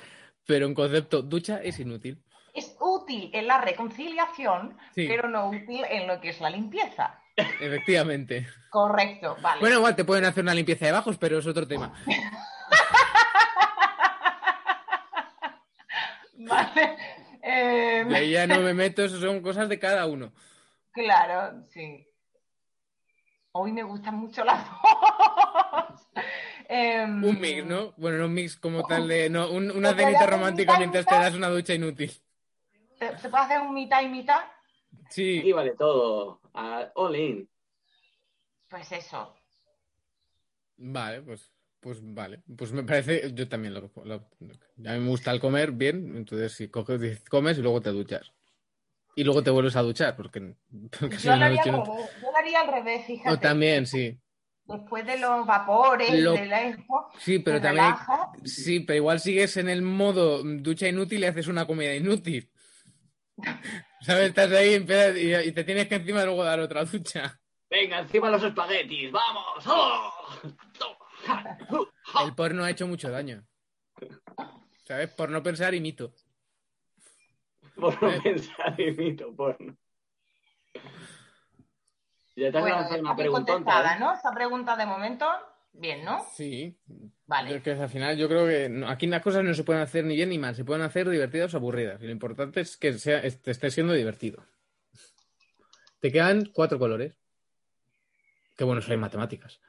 pero 0.47 0.67
en 0.67 0.75
concepto 0.75 1.23
ducha 1.23 1.61
es 1.63 1.79
inútil. 1.81 2.23
Es 2.55 2.77
útil 2.81 3.31
en 3.33 3.47
la 3.47 3.61
reconciliación, 3.61 4.77
Sí. 4.95 5.07
pero 5.09 5.29
no 5.29 5.49
útil 5.49 5.85
en 5.89 6.07
lo 6.07 6.21
que 6.21 6.29
es 6.31 6.41
la 6.41 6.51
limpieza. 6.51 7.19
Efectivamente. 7.37 8.47
Correcto, 8.69 9.37
vale. 9.41 9.61
Bueno, 9.61 9.77
igual 9.77 9.97
te 9.97 10.05
pueden 10.05 10.27
hacer 10.27 10.43
una 10.45 10.53
limpieza 10.55 10.85
de 10.87 10.93
bajos, 10.93 11.17
pero 11.17 11.39
es 11.39 11.47
otro 11.47 11.67
tema. 11.67 11.93
Vale. 16.35 16.97
Eh, 17.43 18.31
ya 18.31 18.47
no 18.47 18.61
me 18.61 18.75
meto, 18.75 19.05
eso 19.05 19.21
son 19.21 19.41
cosas 19.43 19.69
de 19.69 19.79
cada 19.79 20.07
uno. 20.07 20.33
Claro, 20.93 21.65
sí. 21.69 22.07
Hoy 23.53 23.73
me 23.73 23.83
gustan 23.83 24.17
mucho 24.17 24.45
las 24.45 24.65
dos. 24.69 26.09
Em, 26.69 27.23
Un 27.23 27.39
mix, 27.41 27.67
¿no? 27.67 27.93
Bueno, 27.99 28.19
no 28.19 28.27
un 28.27 28.35
mix 28.35 28.57
como 28.57 28.83
tal 28.87 29.07
de. 29.07 29.29
No, 29.29 29.51
un- 29.51 29.71
una 29.71 29.95
cenita 29.95 30.27
romántica 30.27 30.73
mitad 30.73 30.77
y 30.77 30.79
mientras 30.79 31.07
te 31.07 31.15
das 31.15 31.35
una 31.35 31.49
ducha 31.49 31.75
inútil. 31.75 32.11
¿Se 32.99 33.19
se 33.19 33.29
puede 33.29 33.45
hacer 33.45 33.61
un 33.61 33.75
mitad 33.75 34.01
y 34.03 34.09
mitad? 34.09 34.41
Sí. 35.11 35.41
Aquí 35.41 35.53
vale 35.53 35.75
todo. 35.77 36.41
A- 36.55 36.91
all 36.95 37.15
in. 37.17 37.49
Pues 38.69 38.91
eso. 38.93 39.35
Vale, 40.79 41.21
pues, 41.23 41.53
pues 41.81 41.99
vale. 42.03 42.43
Pues 42.57 42.73
me 42.73 42.85
parece, 42.85 43.33
yo 43.35 43.49
también 43.49 43.75
lo, 43.75 43.91
lo- 44.05 44.15
A 44.15 44.93
mí 44.95 44.99
me 45.01 45.09
gusta 45.09 45.31
el 45.31 45.41
comer 45.41 45.73
bien, 45.73 46.17
entonces 46.17 46.53
si 46.55 46.69
coges, 46.69 47.23
comes 47.29 47.59
y 47.59 47.63
luego 47.63 47.83
te 47.83 47.91
duchas. 47.91 48.33
Y 49.15 49.25
luego 49.25 49.43
te 49.43 49.51
vuelves 49.51 49.77
a 49.77 49.83
duchar, 49.83 50.17
porque, 50.17 50.55
porque 51.01 51.17
si 51.19 51.27
Yo 51.27 51.33
no, 51.33 51.39
lo, 51.39 51.45
haría 51.45 51.65
no- 51.67 51.85
revés, 51.85 52.11
yo 52.23 52.31
lo 52.31 52.37
haría 52.37 52.61
al 52.61 52.69
revés, 52.73 53.07
fíjate. 53.07 53.31
O 53.31 53.39
también, 53.39 53.87
sí. 53.87 54.19
Después 54.65 55.05
de 55.05 55.19
los 55.19 55.45
vapores, 55.47 56.11
Lo- 56.23 56.33
de 56.33 56.47
la 56.47 56.63
esto, 56.63 57.09
Sí, 57.19 57.41
pero 57.41 57.59
te 57.59 57.65
también. 57.65 57.85
relaja. 57.87 58.31
Sí, 58.45 58.81
pero 58.81 58.97
igual 58.97 59.21
sigues 59.21 59.57
en 59.57 59.69
el 59.69 59.83
modo 59.83 60.43
ducha 60.45 60.89
inútil 60.89 61.21
y 61.23 61.27
haces 61.27 61.49
una 61.49 61.67
comida 61.67 61.95
inútil. 61.95 62.49
¿Sabes? 64.03 64.29
Estás 64.29 64.51
ahí 64.53 64.75
y 64.75 65.53
te 65.53 65.65
tienes 65.65 65.89
que 65.89 65.97
encima 65.97 66.25
luego 66.25 66.45
dar 66.45 66.61
otra 66.61 66.85
ducha. 66.85 67.39
Venga, 67.69 68.01
encima 68.01 68.31
los 68.31 68.43
espaguetis. 68.43 69.11
¡Vamos! 69.13 69.67
¡Oh! 69.67 70.13
El 72.25 72.35
porno 72.35 72.65
ha 72.65 72.71
hecho 72.71 72.87
mucho 72.87 73.11
daño. 73.11 73.45
¿Sabes? 74.87 75.09
Por 75.11 75.31
no 75.31 75.43
pensar, 75.43 75.75
imito. 75.75 76.13
Por 77.81 78.03
no 78.03 78.23
pensar 78.23 78.81
en 78.81 78.97
mito 78.97 79.35
porno. 79.35 79.77
Ya 82.35 82.51
te 82.51 82.57
has 82.59 82.63
Bueno, 82.63 82.77
lanzado 82.77 83.01
una 83.01 83.17
pregunta. 83.17 83.53
contestada, 83.53 83.99
¿no? 83.99 84.13
Esa 84.15 84.33
pregunta 84.33 84.77
de 84.77 84.87
momento, 84.87 85.27
bien, 85.73 86.05
¿no? 86.05 86.25
Sí. 86.35 86.77
Vale. 87.27 87.57
Es 87.57 87.63
que 87.63 87.73
al 87.73 87.89
final 87.89 88.17
yo 88.17 88.29
creo 88.29 88.47
que 88.47 88.69
no- 88.69 88.89
aquí 88.89 89.07
las 89.07 89.23
cosas 89.23 89.45
no 89.45 89.53
se 89.55 89.65
pueden 89.65 89.83
hacer 89.83 90.05
ni 90.05 90.17
bien 90.17 90.31
ni 90.31 90.39
mal, 90.39 90.55
se 90.55 90.65
pueden 90.65 90.83
hacer 90.83 91.09
divertidas 91.09 91.53
o 91.55 91.59
aburridas. 91.59 92.01
Y 92.03 92.07
lo 92.07 92.13
importante 92.13 92.61
es 92.61 92.77
que 92.77 92.95
sea, 92.95 93.19
est- 93.21 93.47
esté 93.49 93.71
siendo 93.71 93.93
divertido. 93.93 94.45
Te 96.01 96.11
quedan 96.11 96.47
cuatro 96.55 96.79
colores. 96.79 97.19
Qué 98.57 98.65
bueno 98.65 98.81
soy 98.83 98.95
en 98.95 99.01
matemáticas. 99.01 99.61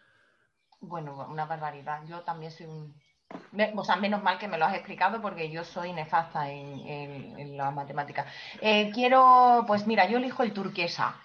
Bueno, 0.80 1.28
una 1.30 1.46
barbaridad. 1.46 2.02
Yo 2.08 2.22
también 2.22 2.52
soy 2.52 2.66
un 2.66 2.94
O 3.76 3.84
sea, 3.84 3.96
menos 3.98 4.24
mal 4.24 4.40
que 4.40 4.48
me 4.48 4.58
lo 4.58 4.66
has 4.66 4.76
explicado 4.76 5.22
porque 5.22 5.50
yo 5.50 5.64
soy 5.64 5.94
nefasta 5.94 6.50
en, 6.50 7.58
la 7.58 7.72
matemática. 7.72 8.26
Eh, 8.62 8.92
quiero, 8.94 9.64
pues 9.68 9.86
mira, 9.86 10.10
yo 10.10 10.18
elijo 10.18 10.44
el 10.44 10.54
turquesa. 10.54 11.16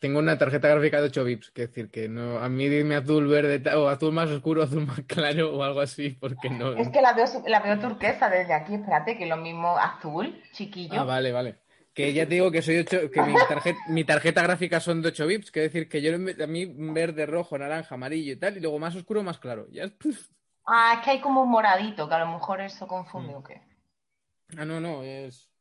Tengo 0.00 0.18
una 0.18 0.36
tarjeta 0.36 0.66
gráfica 0.66 1.00
de 1.00 1.06
8 1.06 1.24
bits, 1.24 1.50
que 1.52 1.68
decir 1.68 1.88
que 1.88 2.08
no, 2.08 2.38
a 2.38 2.48
mí 2.48 2.68
dime 2.68 2.96
azul, 2.96 3.28
verde, 3.28 3.62
o 3.76 3.88
azul 3.88 4.12
más 4.12 4.28
oscuro, 4.30 4.62
azul 4.64 4.84
más 4.84 5.00
claro 5.06 5.54
o 5.56 5.62
algo 5.62 5.80
así, 5.80 6.10
porque 6.20 6.50
no. 6.50 6.72
Es 6.72 6.88
que 6.88 7.00
la 7.00 7.12
veo, 7.12 7.26
la 7.46 7.60
veo 7.60 7.78
turquesa 7.78 8.28
desde 8.28 8.52
aquí, 8.52 8.74
espérate, 8.74 9.16
que 9.16 9.26
lo 9.26 9.36
mismo 9.36 9.78
azul, 9.78 10.42
chiquillo. 10.52 11.00
Ah, 11.00 11.04
vale, 11.04 11.30
vale. 11.30 11.58
Que 11.94 12.12
ya 12.12 12.26
te 12.26 12.34
digo 12.34 12.50
que 12.50 12.62
soy 12.62 12.78
8, 12.78 13.10
que 13.12 13.22
mi 13.22 13.34
tarjeta, 13.34 13.78
mi 13.88 14.04
tarjeta 14.04 14.42
gráfica 14.42 14.80
son 14.80 15.02
de 15.02 15.08
8 15.08 15.26
bits, 15.26 15.50
que 15.52 15.60
decir 15.60 15.88
que 15.88 16.02
yo 16.02 16.14
a 16.14 16.46
mí 16.48 16.66
verde, 16.66 17.24
rojo, 17.26 17.56
naranja, 17.56 17.94
amarillo 17.94 18.32
y 18.32 18.36
tal, 18.36 18.56
y 18.56 18.60
luego 18.60 18.80
más 18.80 18.96
oscuro, 18.96 19.22
más 19.22 19.38
claro. 19.38 19.68
Ya 19.70 19.84
Ah, 20.66 20.94
es 20.96 21.04
que 21.04 21.10
hay 21.10 21.20
como 21.20 21.42
un 21.42 21.50
moradito, 21.50 22.08
que 22.08 22.14
a 22.14 22.20
lo 22.20 22.32
mejor 22.32 22.60
eso 22.60 22.86
confunde 22.86 23.32
mm. 23.32 23.36
o 23.36 23.42
qué. 23.42 23.62
Ah, 24.56 24.64
no, 24.64 24.80
no, 24.80 25.02
es 25.02 25.52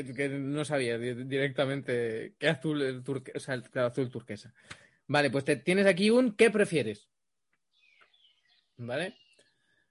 que, 0.00 0.28
no 0.28 0.64
sabía 0.64 0.98
directamente 0.98 2.34
qué 2.38 2.48
azul, 2.48 2.80
el 2.82 3.02
turque, 3.02 3.32
o 3.34 3.40
sea, 3.40 3.54
el 3.54 3.64
azul 3.78 4.10
turquesa. 4.10 4.54
Vale, 5.06 5.30
pues 5.30 5.44
te, 5.44 5.56
tienes 5.56 5.86
aquí 5.86 6.10
un 6.10 6.34
¿qué 6.34 6.50
prefieres? 6.50 7.10
¿Vale? 8.78 9.16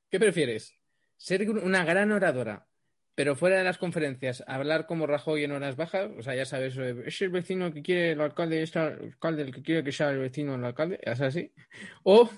¿Qué 0.10 0.20
prefieres? 0.20 0.74
¿Ser 1.18 1.48
una 1.50 1.86
gran 1.86 2.12
oradora, 2.12 2.68
pero 3.14 3.36
fuera 3.36 3.58
de 3.58 3.64
las 3.64 3.78
conferencias, 3.78 4.44
hablar 4.48 4.88
como 4.88 5.06
Rajoy 5.06 5.44
en 5.44 5.52
horas 5.52 5.76
bajas? 5.76 6.10
O 6.18 6.24
sea, 6.24 6.34
ya 6.34 6.46
sabes, 6.46 6.76
eh, 6.78 7.04
es 7.06 7.22
el 7.22 7.30
vecino 7.30 7.72
que 7.72 7.84
quiere 7.84 8.12
el 8.14 8.22
alcalde, 8.22 8.64
es 8.64 8.76
el 8.76 8.82
alcalde 8.82 9.44
el 9.44 9.54
que 9.54 9.62
quiere 9.62 9.84
que 9.84 9.92
sea 9.92 10.10
el 10.10 10.18
vecino 10.18 10.56
el 10.56 10.66
alcalde, 10.66 11.00
es 11.04 11.22
así. 11.22 11.54
O 12.04 12.30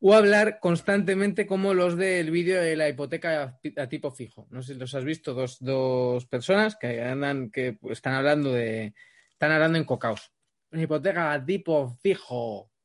o 0.00 0.14
hablar 0.14 0.58
constantemente 0.60 1.46
como 1.46 1.74
los 1.74 1.96
del 1.96 2.30
vídeo 2.30 2.60
de 2.60 2.74
la 2.74 2.88
hipoteca 2.88 3.58
a, 3.76 3.86
tipo 3.88 4.10
fijo. 4.10 4.46
No 4.50 4.62
sé 4.62 4.72
si 4.72 4.80
los 4.80 4.94
has 4.94 5.04
visto, 5.04 5.34
dos, 5.34 5.58
dos 5.60 6.26
personas 6.26 6.76
que 6.76 7.02
andan, 7.02 7.50
que 7.50 7.78
están 7.90 8.14
hablando 8.14 8.52
de, 8.52 8.94
están 9.30 9.52
hablando 9.52 9.78
en 9.78 9.84
cocaos. 9.84 10.32
Una 10.72 10.82
hipoteca 10.82 11.32
a 11.32 11.44
tipo 11.44 11.96
fijo. 12.02 12.70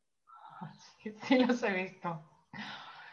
Sí, 1.27 1.37
los 1.37 1.61
he 1.61 1.71
visto. 1.71 2.19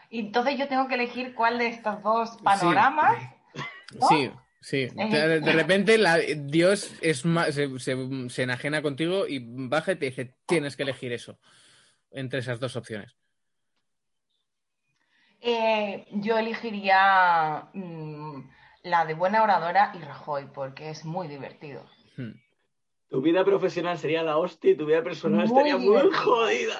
Y 0.08 0.20
entonces 0.20 0.58
yo 0.58 0.66
tengo 0.66 0.88
que 0.88 0.94
elegir 0.94 1.34
cuál 1.34 1.58
de 1.58 1.66
estos 1.66 2.02
dos 2.02 2.38
panoramas. 2.42 3.22
Sí, 4.08 4.30
sí. 4.62 4.86
De, 4.86 5.52
repente 5.52 5.98
la, 5.98 6.16
Dios 6.16 6.94
es 7.02 7.18
se, 7.50 7.78
se, 7.78 8.28
se 8.30 8.42
enajena 8.42 8.80
contigo 8.80 9.28
y 9.28 9.44
baja 9.44 9.92
y 9.92 9.96
te 9.96 10.06
dice, 10.06 10.34
tienes 10.46 10.74
que 10.74 10.84
elegir 10.84 11.12
eso 11.12 11.38
entre 12.10 12.38
esas 12.38 12.60
dos 12.60 12.76
opciones. 12.76 13.14
Eh, 15.44 16.06
yo 16.12 16.38
elegiría 16.38 17.68
mm, 17.72 18.48
la 18.84 19.04
de 19.04 19.14
buena 19.14 19.42
oradora 19.42 19.92
y 19.94 19.98
Rajoy, 19.98 20.46
porque 20.54 20.90
es 20.90 21.04
muy 21.04 21.26
divertido. 21.26 21.84
Hmm. 22.16 22.32
Tu 23.08 23.20
vida 23.20 23.44
profesional 23.44 23.98
sería 23.98 24.22
la 24.22 24.38
hostia 24.38 24.70
y 24.70 24.76
tu 24.76 24.86
vida 24.86 25.02
personal 25.02 25.44
estaría 25.44 25.76
muy 25.76 26.10
jodida. 26.12 26.78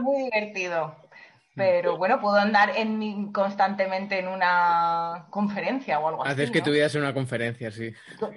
Muy 0.00 0.24
divertido. 0.24 0.94
Pero 1.56 1.96
bueno, 1.96 2.20
puedo 2.20 2.36
andar 2.36 2.72
en, 2.76 3.32
constantemente 3.32 4.18
en 4.18 4.28
una 4.28 5.26
conferencia 5.30 5.98
o 5.98 6.08
algo 6.08 6.22
así. 6.22 6.32
Haces 6.32 6.50
que 6.50 6.62
tu 6.62 6.70
vida 6.70 6.88
sea 6.88 7.00
una 7.00 7.12
conferencia, 7.12 7.70
sí. 7.72 7.92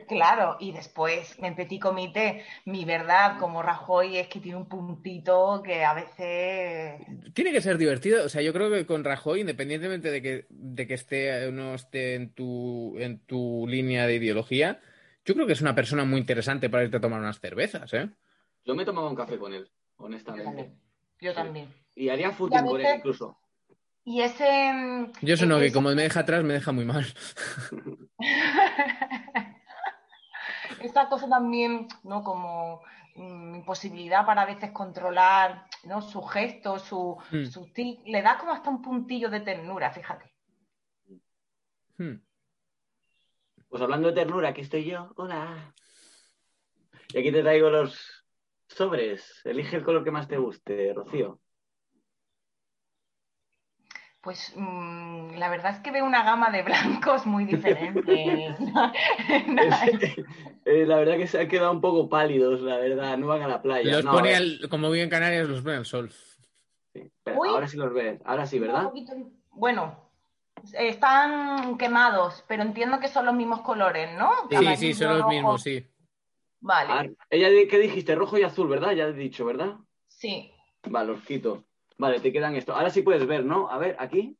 Claro, 0.08 0.58
y 0.60 0.72
después 0.72 1.38
en 1.40 1.56
Petit 1.56 1.82
Comité, 1.82 2.44
mi 2.66 2.86
verdad 2.86 3.38
como 3.38 3.62
Rajoy 3.62 4.18
es 4.18 4.28
que 4.28 4.40
tiene 4.40 4.58
un 4.58 4.68
puntito 4.68 5.62
que 5.64 5.84
a 5.84 5.94
veces. 5.94 7.06
Tiene 7.34 7.52
que 7.52 7.62
ser 7.62 7.78
divertido. 7.78 8.26
O 8.26 8.30
sea, 8.30 8.42
yo 8.42 8.52
creo 8.52 8.72
que 8.72 8.86
con 8.86 9.04
Rajoy, 9.04 9.42
independientemente 9.42 10.10
de 10.10 10.22
que, 10.22 10.46
de 10.50 10.88
que 10.88 10.94
esté 10.96 11.48
o 11.48 11.52
no 11.52 11.76
esté 11.76 12.16
en 12.16 12.34
tu, 12.34 12.98
en 12.98 13.20
tu 13.20 13.68
línea 13.68 14.08
de 14.08 14.16
ideología, 14.16 14.80
yo 15.24 15.36
creo 15.36 15.46
que 15.46 15.54
es 15.54 15.62
una 15.62 15.76
persona 15.76 16.04
muy 16.04 16.20
interesante 16.20 16.70
para 16.70 16.84
irte 16.84 16.98
a 16.98 17.02
tomar 17.02 17.20
unas 17.20 17.40
cervezas, 17.40 17.94
¿eh? 17.94 18.10
Yo 18.66 18.76
me 18.76 18.86
tomaba 18.86 19.10
un 19.10 19.16
café 19.16 19.38
con 19.38 19.54
él, 19.54 19.70
honestamente. 19.98 20.72
Yo 21.22 21.34
también. 21.34 21.83
Y 21.96 22.10
haría 22.10 22.32
footing 22.32 22.66
con 22.66 22.82
él 22.82 22.96
incluso. 22.98 23.38
Y 24.06 24.22
ese. 24.22 24.74
Mm, 24.74 25.12
Yo 25.22 25.34
eso 25.36 25.46
no, 25.46 25.60
que 25.60 25.72
como 25.72 25.90
me 25.90 26.02
deja 26.02 26.22
atrás, 26.22 26.44
me 26.44 26.54
deja 26.54 26.72
muy 26.72 26.86
mal. 26.86 27.06
Esta 30.82 31.08
cosa 31.08 31.30
también, 31.30 31.88
¿no? 32.04 32.24
Como 32.24 32.82
mm, 33.16 33.56
imposibilidad 33.56 34.26
para 34.26 34.42
a 34.42 34.46
veces 34.46 34.72
controlar 34.72 35.68
¿no? 35.86 36.02
su 36.02 36.22
gesto, 36.22 36.78
su, 36.80 37.18
hmm. 37.32 37.46
su 37.46 37.72
le 38.06 38.22
da 38.22 38.38
como 38.38 38.52
hasta 38.52 38.70
un 38.70 38.82
puntillo 38.82 39.30
de 39.30 39.40
ternura, 39.40 39.92
fíjate. 39.92 40.34
Hmm. 41.98 42.16
Pues 43.70 43.82
hablando 43.82 44.10
de 44.10 44.16
ternura, 44.16 44.50
aquí 44.50 44.62
estoy 44.62 44.86
yo. 44.86 45.14
Hola. 45.16 45.74
Y 47.14 47.20
aquí 47.20 47.32
te 47.32 47.42
traigo 47.42 47.70
los 47.70 48.26
sobres. 48.68 49.42
Elige 49.46 49.78
el 49.78 49.84
color 49.84 50.04
que 50.04 50.12
más 50.12 50.28
te 50.28 50.38
guste, 50.38 50.94
Rocío. 50.94 51.40
Pues 54.24 54.54
mm, 54.56 55.36
la 55.36 55.50
verdad 55.50 55.74
es 55.74 55.80
que 55.80 55.92
veo 55.92 56.06
una 56.06 56.24
gama 56.24 56.50
de 56.50 56.64
blancos 56.64 57.26
muy 57.26 57.44
diferente. 57.46 58.56
Eh, 60.66 60.86
la 60.86 60.96
verdad 60.96 61.18
que 61.18 61.28
se 61.28 61.42
han 61.42 61.50
quedado 61.50 61.74
un 61.74 61.82
poco 61.82 62.08
pálidos, 62.08 62.62
la 62.62 62.78
verdad, 62.78 63.18
no 63.18 63.28
van 63.28 63.42
a 63.42 63.50
la 63.50 63.62
playa. 63.62 64.00
Los 64.00 64.06
pone, 64.06 64.38
como 64.70 64.90
bien 64.90 65.10
Canarias, 65.10 65.50
los 65.50 65.62
pone 65.62 65.76
al 65.76 65.86
sol. 65.86 66.10
ahora 67.26 67.68
sí 67.68 67.76
los 67.76 67.94
ves, 67.94 68.22
ahora 68.24 68.46
sí, 68.46 68.60
¿verdad? 68.60 68.90
Bueno, 69.52 70.10
están 70.72 71.78
quemados, 71.78 72.46
pero 72.48 72.64
entiendo 72.64 73.02
que 73.02 73.10
son 73.10 73.26
los 73.26 73.36
mismos 73.36 73.60
colores, 73.60 74.18
¿no? 74.18 74.32
Sí, 74.50 74.76
sí, 74.78 74.94
son 74.94 75.18
los 75.18 75.28
mismos, 75.28 75.62
sí. 75.62 75.86
Vale. 76.62 76.94
Ah, 76.94 77.26
ella, 77.30 77.50
¿qué 77.70 77.78
dijiste? 77.78 78.16
Rojo 78.16 78.38
y 78.38 78.44
azul, 78.44 78.70
¿verdad? 78.70 78.94
Ya 78.94 79.04
he 79.04 79.14
dicho, 79.14 79.44
¿verdad? 79.44 79.76
Sí. 80.08 80.50
Vale, 80.88 81.12
los 81.12 81.22
quito. 81.24 81.66
Vale, 81.98 82.20
te 82.20 82.32
quedan 82.32 82.56
esto. 82.56 82.74
Ahora 82.74 82.90
sí 82.90 83.02
puedes 83.02 83.26
ver, 83.28 83.46
¿no? 83.46 83.70
A 83.70 83.78
ver, 83.78 83.96
aquí. 84.00 84.38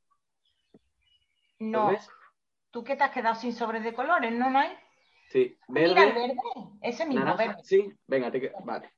No. 1.60 1.90
Ves? 1.90 2.10
¿Tú 2.72 2.84
qué 2.84 2.96
te 2.96 3.04
has 3.04 3.12
quedado 3.12 3.36
sin 3.36 3.54
sobres 3.54 3.84
de 3.84 3.94
colores, 3.94 4.32
no, 4.34 4.50
no 4.50 4.60
hay? 4.60 4.76
Sí. 5.30 5.58
Verde. 5.68 5.94
Mira 5.94 6.04
el 6.04 6.14
verde. 6.14 6.36
Ese 6.82 7.06
mismo 7.06 7.38
verde. 7.38 7.64
Sí, 7.64 7.92
venga, 8.08 8.32
te 8.32 8.42
quedas. 8.42 8.64
Vale. 8.66 8.92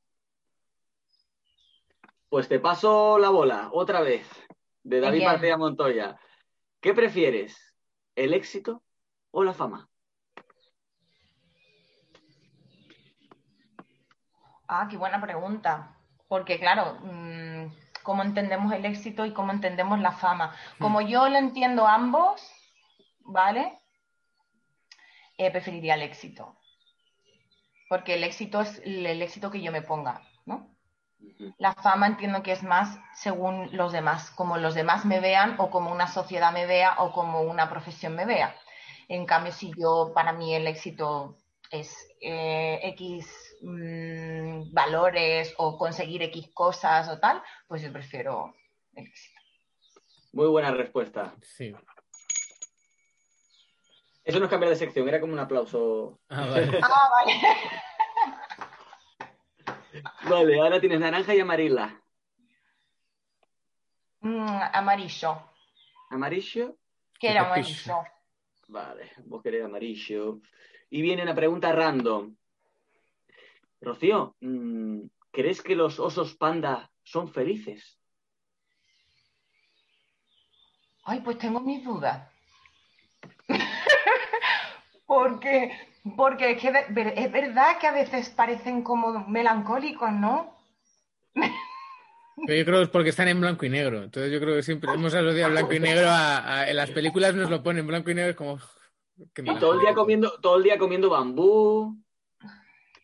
Pues 2.29 2.47
te 2.47 2.59
paso 2.59 3.17
la 3.19 3.29
bola, 3.29 3.69
otra 3.71 4.01
vez, 4.01 4.27
de 4.83 4.99
David 4.99 5.23
García 5.23 5.57
Montoya. 5.57 6.19
¿Qué 6.81 6.93
prefieres? 6.93 7.75
¿El 8.15 8.33
éxito 8.33 8.83
o 9.31 9.43
la 9.43 9.53
fama? 9.53 9.87
Ah, 14.67 14.87
qué 14.89 14.97
buena 14.97 15.21
pregunta. 15.21 15.97
Porque, 16.27 16.59
claro, 16.59 16.97
mm, 17.03 17.67
cómo 18.05 18.23
entendemos 18.23 18.71
el 18.71 18.85
éxito 18.85 19.25
y 19.25 19.33
cómo 19.33 19.51
entendemos 19.51 19.99
la 19.99 20.13
fama. 20.13 20.55
Como 20.79 21.01
mm. 21.01 21.07
yo 21.07 21.27
lo 21.27 21.37
entiendo 21.37 21.85
ambos, 21.85 22.41
¿vale? 23.19 23.77
Eh, 25.37 25.51
preferiría 25.51 25.95
el 25.95 26.03
éxito. 26.03 26.55
Porque 27.89 28.13
el 28.13 28.23
éxito 28.23 28.61
es 28.61 28.79
el 28.85 29.21
éxito 29.21 29.51
que 29.51 29.61
yo 29.61 29.71
me 29.71 29.81
ponga, 29.81 30.21
¿no? 30.45 30.73
La 31.57 31.73
fama 31.73 32.07
entiendo 32.07 32.43
que 32.43 32.51
es 32.51 32.63
más 32.63 32.99
según 33.15 33.75
los 33.75 33.91
demás, 33.91 34.31
como 34.31 34.57
los 34.57 34.75
demás 34.75 35.05
me 35.05 35.19
vean 35.19 35.55
o 35.57 35.69
como 35.69 35.91
una 35.91 36.07
sociedad 36.07 36.53
me 36.53 36.65
vea 36.65 36.95
o 36.99 37.11
como 37.11 37.41
una 37.41 37.69
profesión 37.69 38.15
me 38.15 38.25
vea. 38.25 38.55
En 39.07 39.25
cambio, 39.25 39.51
si 39.51 39.71
yo, 39.77 40.11
para 40.13 40.33
mí 40.33 40.53
el 40.53 40.67
éxito 40.67 41.37
es 41.71 41.95
eh, 42.21 42.79
X 42.83 43.54
Mm, 43.67 44.71
valores 44.71 45.55
o 45.57 45.75
conseguir 45.75 46.21
X 46.21 46.51
cosas 46.53 47.09
o 47.09 47.19
tal, 47.19 47.41
pues 47.67 47.81
yo 47.81 47.91
prefiero 47.91 48.53
el 48.93 49.07
éxito. 49.07 49.41
Muy 50.33 50.47
buena 50.47 50.69
respuesta. 50.69 51.33
Sí. 51.41 51.73
Eso 54.23 54.37
no 54.37 54.45
es 54.45 54.51
cambiar 54.51 54.69
de 54.69 54.75
sección, 54.75 55.07
era 55.07 55.19
como 55.19 55.33
un 55.33 55.39
aplauso. 55.39 56.19
Ah, 56.29 56.45
vale. 56.45 56.79
ah, 56.83 57.09
vale. 57.09 57.33
vale, 60.29 60.61
ahora 60.61 60.79
tienes 60.79 60.99
naranja 60.99 61.33
y 61.33 61.39
amarilla. 61.39 61.99
Mm, 64.19 64.59
amarillo. 64.73 65.41
¿Amarillo? 66.11 66.77
¿Qué 67.19 67.31
era 67.31 67.47
amarillo? 67.47 68.03
Vale, 68.67 69.11
vos 69.25 69.41
querés 69.41 69.65
amarillo. 69.65 70.39
Y 70.91 71.01
viene 71.01 71.23
una 71.23 71.33
pregunta 71.33 71.71
random. 71.71 72.35
Rocío, 73.85 74.35
mm, 74.41 75.01
¿crees 75.31 75.61
que 75.61 75.75
los 75.75 75.99
osos 75.99 76.35
panda 76.35 76.91
son 77.03 77.31
felices? 77.31 77.97
Ay, 81.03 81.21
pues 81.21 81.37
tengo 81.37 81.59
mis 81.59 81.83
dudas. 81.83 82.27
porque, 85.05 85.71
porque 86.17 86.51
es, 86.51 86.61
que 86.61 86.69
es 86.69 87.31
verdad 87.31 87.77
que 87.79 87.87
a 87.87 87.91
veces 87.91 88.29
parecen 88.29 88.81
como 88.81 89.27
melancólicos, 89.27 90.11
¿no? 90.11 90.55
Pero 92.47 92.57
yo 92.57 92.65
creo 92.65 92.77
que 92.79 92.83
es 92.83 92.89
porque 92.89 93.09
están 93.09 93.27
en 93.27 93.39
blanco 93.39 93.65
y 93.65 93.69
negro. 93.69 94.03
Entonces 94.03 94.31
yo 94.31 94.39
creo 94.39 94.55
que 94.55 94.63
siempre 94.63 94.91
hemos 94.91 95.13
asociado 95.13 95.51
blanco 95.51 95.73
y 95.73 95.79
negro 95.79 96.07
a, 96.09 96.67
en 96.67 96.75
las 96.75 96.91
películas 96.91 97.33
nos 97.35 97.49
lo 97.49 97.63
ponen 97.63 97.87
blanco 97.87 98.09
y 98.09 98.15
negro 98.15 98.31
es 98.31 98.35
como 98.35 98.59
y 99.17 99.59
todo 99.59 99.75
el 99.75 99.79
día 99.79 99.93
comiendo, 99.93 100.39
todo 100.41 100.57
el 100.57 100.63
día 100.63 100.77
comiendo 100.77 101.09
bambú. 101.09 101.97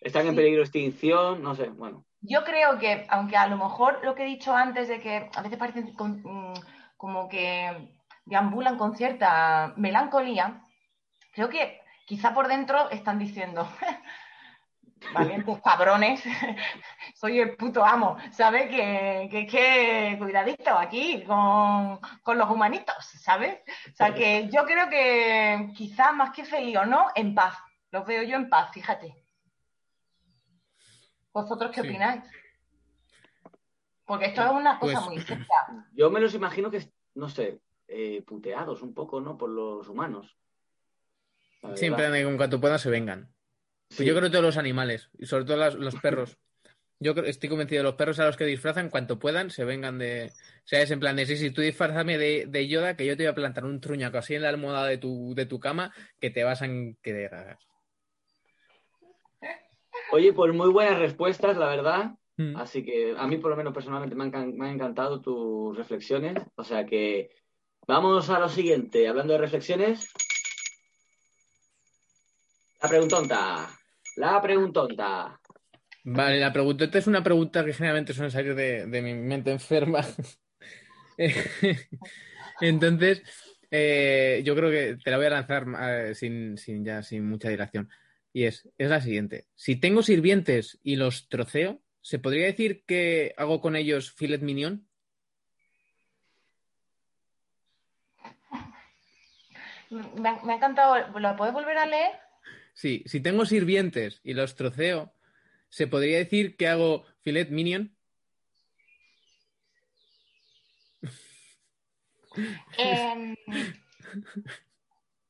Están 0.02 0.26
en 0.26 0.36
peligro 0.36 0.58
de 0.58 0.64
extinción, 0.64 1.44
no 1.44 1.56
sé, 1.56 1.70
bueno. 1.70 2.04
Yo 2.22 2.44
creo 2.44 2.80
que, 2.80 3.06
aunque 3.10 3.38
a 3.38 3.48
lo 3.48 3.58
mejor 3.58 4.00
lo 4.04 4.16
que 4.16 4.24
he 4.24 4.28
dicho 4.28 4.54
antes 4.54 4.88
de 4.88 5.00
que 5.00 5.30
a 5.36 5.42
veces 5.42 5.58
parecen 5.58 5.94
mm, 5.96 6.54
como 6.98 7.30
que 7.30 7.90
deambulan 8.26 8.78
con 8.78 8.96
cierta 8.96 9.74
melancolía, 9.78 10.64
creo 11.34 11.50
que 11.50 11.82
quizá 12.06 12.34
por 12.34 12.48
dentro 12.48 12.90
están 12.90 13.20
diciendo, 13.20 13.68
valientes 15.14 15.62
cabrones, 15.64 16.24
soy 17.16 17.40
el 17.40 17.56
puto 17.56 17.86
amo, 17.86 18.18
¿sabes? 18.32 18.70
Que, 18.70 19.28
que, 19.32 19.46
que 19.46 20.16
cuidadito 20.18 20.78
aquí 20.78 21.24
con, 21.24 22.00
con, 22.24 22.38
los 22.40 22.50
humanitos, 22.50 23.06
¿sabes? 23.20 23.60
O 23.92 23.96
sea, 23.96 24.14
que 24.14 24.50
yo 24.52 24.66
creo 24.66 24.90
que 24.90 25.72
quizá 25.76 26.12
más 26.12 26.32
que 26.32 26.44
feliz 26.44 26.78
o 26.78 26.86
no, 26.86 27.08
en 27.14 27.36
paz. 27.36 27.56
Los 27.92 28.06
veo 28.06 28.24
yo 28.24 28.36
en 28.36 28.50
paz, 28.50 28.72
fíjate. 28.72 29.21
¿Vosotros 31.34 31.72
qué 31.74 31.82
opináis? 31.82 32.24
Porque 34.06 34.26
esto 34.26 34.44
es 34.44 34.52
una 34.52 34.78
cosa 34.80 35.06
pues, 35.06 35.06
muy 35.06 35.22
seria. 35.26 35.88
Yo 35.94 36.10
me 36.12 36.20
los 36.20 36.34
imagino 36.34 36.70
que, 36.70 36.92
no 37.16 37.30
sé, 37.30 37.62
eh, 37.88 38.22
puteados 38.26 38.82
un 38.82 38.94
poco, 38.94 39.22
¿no? 39.22 39.38
Por 39.38 39.50
los 39.50 39.88
humanos. 39.88 40.38
Siempre 41.76 42.06
en 42.20 42.38
cuanto 42.38 42.60
puedan 42.60 42.80
se 42.80 42.90
vengan. 42.90 43.32
Pues 43.88 44.08
yo 44.08 44.14
creo 44.14 44.24
que 44.24 44.32
todos 44.32 44.44
los 44.44 44.58
animales, 44.58 45.10
y 45.18 45.26
sobre 45.26 45.46
todo 45.46 45.70
los 45.72 45.96
perros. 45.96 46.38
Yo 47.04 47.14
estoy 47.14 47.50
convencido 47.50 47.80
de 47.80 47.84
los 47.86 47.96
perros 47.96 48.20
a 48.20 48.28
los 48.28 48.38
que 48.38 48.46
disfrazan, 48.46 48.92
cuanto 48.92 49.18
puedan, 49.18 49.50
se 49.50 49.66
vengan 49.66 49.98
de. 49.98 50.28
O 50.28 50.68
sea, 50.68 50.84
es 50.84 50.92
en 50.92 51.00
plan 51.00 51.16
de 51.16 51.26
sí, 51.26 51.36
si 51.36 51.50
tú 51.50 51.62
disfrazame 51.62 52.20
de, 52.20 52.46
de, 52.48 52.68
Yoda, 52.68 52.96
que 52.96 53.08
yo 53.08 53.18
te 53.18 53.24
voy 53.24 53.32
a 53.32 53.34
plantar 53.34 53.66
un 53.66 53.82
truñaco 53.82 54.20
así 54.20 54.36
en 54.36 54.44
la 54.44 54.50
almohada 54.50 54.86
de 54.86 55.00
tu, 55.00 55.34
de 55.34 55.48
tu 55.48 55.60
cama, 55.60 55.92
que 56.20 56.30
te 56.30 56.44
vas 56.44 56.62
a 56.62 56.68
quedar. 57.02 57.58
Oye, 60.12 60.34
pues 60.34 60.54
muy 60.54 60.70
buenas 60.70 61.00
respuestas, 61.00 61.58
la 61.58 61.68
verdad. 61.68 62.12
Mm. 62.38 62.56
Así 62.58 62.84
que 62.84 63.16
a 63.18 63.28
mí, 63.28 63.38
por 63.38 63.52
lo 63.52 63.58
menos 63.58 63.74
personalmente, 63.74 64.16
me 64.16 64.26
han, 64.26 64.58
me 64.58 64.68
han 64.68 64.76
encantado 64.76 65.22
tus 65.22 65.78
reflexiones. 65.78 66.38
O 66.56 66.64
sea 66.64 66.86
que 66.86 67.32
vamos 67.88 68.30
a 68.30 68.40
lo 68.40 68.50
siguiente. 68.50 69.08
Hablando 69.08 69.34
de 69.34 69.40
reflexiones. 69.40 70.12
La 72.82 72.90
preguntonta. 72.90 73.70
La 74.18 74.42
preguntonta. 74.42 75.40
Vale, 76.04 76.40
la 76.40 76.52
preguntonta 76.52 76.98
es 76.98 77.08
una 77.08 77.24
pregunta 77.24 77.64
que 77.64 77.74
generalmente 77.74 78.14
suele 78.14 78.32
salir 78.32 78.56
de, 78.56 79.02
mi 79.02 79.14
mente 79.14 79.52
enferma. 79.52 80.06
Entonces, 82.62 83.22
eh, 83.70 84.42
yo 84.44 84.56
creo 84.56 84.72
que 84.72 84.98
te 85.04 85.12
la 85.12 85.18
voy 85.18 85.28
a 85.28 85.30
lanzar 85.30 85.66
eh, 85.80 86.16
sin, 86.16 86.58
ya 86.84 87.04
sin 87.04 87.28
mucha 87.28 87.50
dilación. 87.50 87.88
Y 88.34 88.46
es, 88.46 88.70
es 88.78 88.90
la 88.90 89.02
siguiente. 89.02 89.48
Si 89.56 89.76
tengo 89.76 90.04
sirvientes 90.04 90.80
y 90.84 90.96
los 90.96 91.28
troceo, 91.28 91.82
¿se 92.02 92.20
podría 92.20 92.46
decir 92.46 92.84
que 92.86 93.34
hago 93.38 93.62
con 93.62 93.76
ellos 93.76 94.12
filet 94.12 94.42
mignon? 94.42 94.88
Me 99.92 100.30
ha, 100.30 100.56
encantado. 100.56 101.20
¿Lo 101.20 101.36
puedes 101.36 101.54
volver 101.54 101.78
a 101.78 101.86
leer? 101.86 102.12
Sí, 102.74 103.04
si 103.06 103.20
tengo 103.20 103.46
sirvientes 103.46 104.22
y 104.24 104.34
los 104.34 104.56
troceo, 104.56 105.14
¿se 105.70 105.88
podría 105.88 106.18
decir 106.18 106.56
que 106.56 106.70
hago 106.70 107.06
filet 107.20 107.50
minion? 107.50 107.94
Em, 112.78 113.36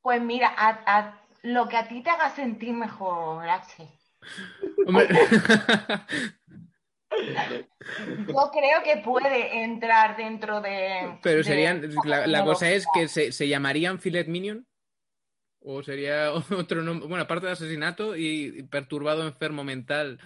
pues 0.03 0.21
mira, 0.21 0.53
a, 0.55 1.19
lo 1.43 1.67
que 1.67 1.77
a 1.77 1.87
ti 1.87 2.01
te 2.01 2.09
haga 2.09 2.29
sentir 2.29 2.73
mejor, 2.73 3.47
Axel. 3.47 3.87
Yo 8.27 8.51
creo 8.51 8.83
que 8.83 9.01
puede 9.03 9.63
entrar 9.63 10.15
dentro 10.15 10.61
de. 10.61 11.19
Pero 11.21 11.43
serían. 11.43 11.81
la, 12.05 12.43
cosa 12.45 12.69
es 12.69 12.85
que 12.93 13.07
se, 13.07 13.31
se, 13.31 13.47
llamarían 13.47 13.99
Filet 13.99 14.27
Minion. 14.27 14.65
O 15.59 15.83
sería 15.83 16.31
otro 16.57 16.81
nombre. 16.81 17.07
Bueno, 17.07 17.23
aparte 17.23 17.47
de 17.47 17.53
asesinato 17.53 18.15
y 18.15 18.63
perturbado, 18.63 19.27
enfermo 19.27 19.63
mental, 19.63 20.19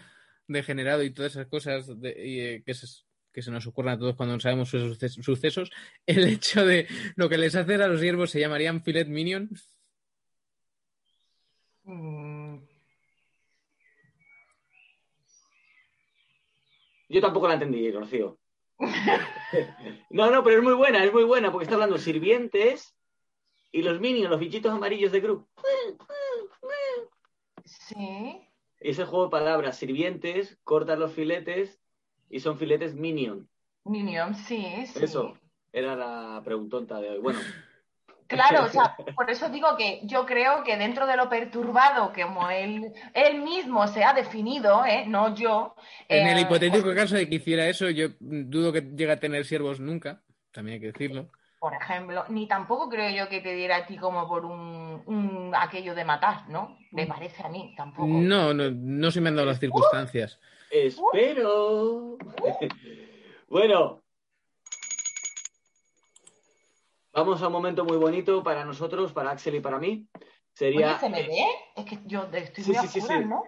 degenerado 0.47 1.03
y 1.03 1.11
todas 1.11 1.33
esas 1.33 1.47
cosas 1.47 1.89
eh, 2.03 2.61
que, 2.65 2.73
se, 2.73 2.87
que 3.33 3.41
se 3.41 3.51
nos 3.51 3.65
ocurren 3.67 3.93
a 3.93 3.97
todos 3.97 4.15
cuando 4.15 4.39
sabemos 4.39 4.73
esos 4.73 4.97
sucesos, 5.23 5.71
el 6.05 6.27
hecho 6.27 6.65
de 6.65 6.87
lo 7.15 7.29
que 7.29 7.37
les 7.37 7.55
hace 7.55 7.75
a 7.75 7.87
los 7.87 8.01
siervos 8.01 8.31
se 8.31 8.39
llamarían 8.39 8.83
filet 8.83 9.07
minion. 9.07 9.49
Mm. 11.85 12.57
Yo 17.07 17.21
tampoco 17.21 17.47
la 17.47 17.53
entendí, 17.53 17.91
Rocío. 17.91 18.37
no, 20.09 20.31
no, 20.31 20.43
pero 20.43 20.57
es 20.57 20.63
muy 20.63 20.73
buena, 20.73 21.03
es 21.03 21.13
muy 21.13 21.23
buena, 21.23 21.51
porque 21.51 21.63
está 21.63 21.75
hablando 21.75 21.97
sirvientes 21.97 22.95
y 23.71 23.83
los 23.83 23.99
minions, 23.99 24.29
los 24.29 24.39
bichitos 24.39 24.71
amarillos 24.71 25.11
de 25.11 25.21
Group. 25.21 25.47
Sí. 27.63 28.41
Ese 28.79 29.05
juego 29.05 29.25
de 29.25 29.31
palabras, 29.31 29.77
sirvientes, 29.77 30.57
cortan 30.63 30.99
los 30.99 31.13
filetes 31.13 31.79
y 32.29 32.39
son 32.39 32.57
filetes 32.57 32.95
minion. 32.95 33.47
Minion, 33.85 34.33
sí, 34.35 34.85
sí. 34.87 35.03
Eso 35.03 35.37
era 35.71 35.95
la 35.95 36.41
preguntonta 36.43 36.99
de 36.99 37.11
hoy. 37.11 37.19
Bueno. 37.19 37.39
Claro, 38.27 38.65
o 38.65 38.69
sea, 38.69 38.95
por 39.15 39.29
eso 39.29 39.49
digo 39.49 39.75
que 39.77 40.01
yo 40.03 40.25
creo 40.25 40.63
que 40.63 40.77
dentro 40.77 41.05
de 41.05 41.17
lo 41.17 41.29
perturbado 41.29 42.11
que 42.11 42.23
como 42.23 42.49
él, 42.49 42.93
él 43.13 43.41
mismo 43.41 43.87
se 43.87 44.03
ha 44.03 44.13
definido, 44.13 44.85
¿eh? 44.85 45.05
no 45.07 45.35
yo. 45.35 45.75
En 46.07 46.27
el 46.27 46.37
eh, 46.37 46.41
hipotético 46.41 46.93
caso 46.95 47.15
de 47.15 47.29
que 47.29 47.35
hiciera 47.35 47.67
eso, 47.67 47.89
yo 47.89 48.09
dudo 48.19 48.73
que 48.73 48.81
llegue 48.81 49.11
a 49.11 49.19
tener 49.19 49.45
siervos 49.45 49.79
nunca, 49.79 50.21
también 50.51 50.75
hay 50.75 50.81
que 50.81 50.91
decirlo 50.91 51.29
por 51.65 51.73
ejemplo, 51.73 52.25
ni 52.29 52.47
tampoco 52.47 52.87
creo 52.87 53.09
yo 53.09 53.27
que 53.27 53.41
te 53.41 53.55
diera 53.55 53.77
a 53.77 53.85
ti 53.87 53.97
como 53.97 54.27
por 54.27 54.45
un, 54.45 55.51
aquello 55.57 55.95
de 55.95 56.05
matar, 56.05 56.47
¿no? 56.47 56.77
Me 56.91 57.07
parece 57.07 57.41
a 57.41 57.49
mí, 57.49 57.73
tampoco. 57.75 58.07
No, 58.07 58.53
no, 58.53 58.69
no 58.69 59.09
se 59.09 59.19
me 59.19 59.29
han 59.29 59.35
dado 59.35 59.47
las 59.47 59.59
circunstancias. 59.59 60.39
espero. 60.69 62.19
bueno. 63.49 64.04
Vamos 67.15 67.41
a 67.41 67.47
un 67.47 67.53
momento 67.53 67.85
muy 67.85 67.95
bonito 67.95 68.43
para 68.43 68.65
nosotros, 68.65 69.13
para 69.13 69.31
Axel 69.31 69.55
y 69.55 69.61
para 69.61 69.79
mí. 69.79 70.05
Sería. 70.51 70.99
¿se 70.99 71.07
me 71.07 71.23
ve? 71.23 71.45
Es 71.73 71.85
que 71.85 71.99
yo 72.03 72.23
estoy 72.23 72.65
muy 72.65 72.75
sí, 72.75 72.87
sí, 72.89 72.99
sí, 72.99 73.19
¿no? 73.25 73.43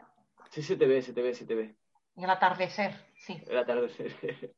Sí, 0.49 0.61
se 0.61 0.77
te 0.77 0.87
ve, 0.87 1.01
se 1.01 1.11
te 1.11 1.21
ve, 1.21 1.33
se 1.33 1.45
te 1.45 1.53
ve. 1.53 1.75
El 2.15 2.29
atardecer, 2.29 2.95
sí. 3.13 3.43
El 3.45 3.57
atardecer. 3.57 4.15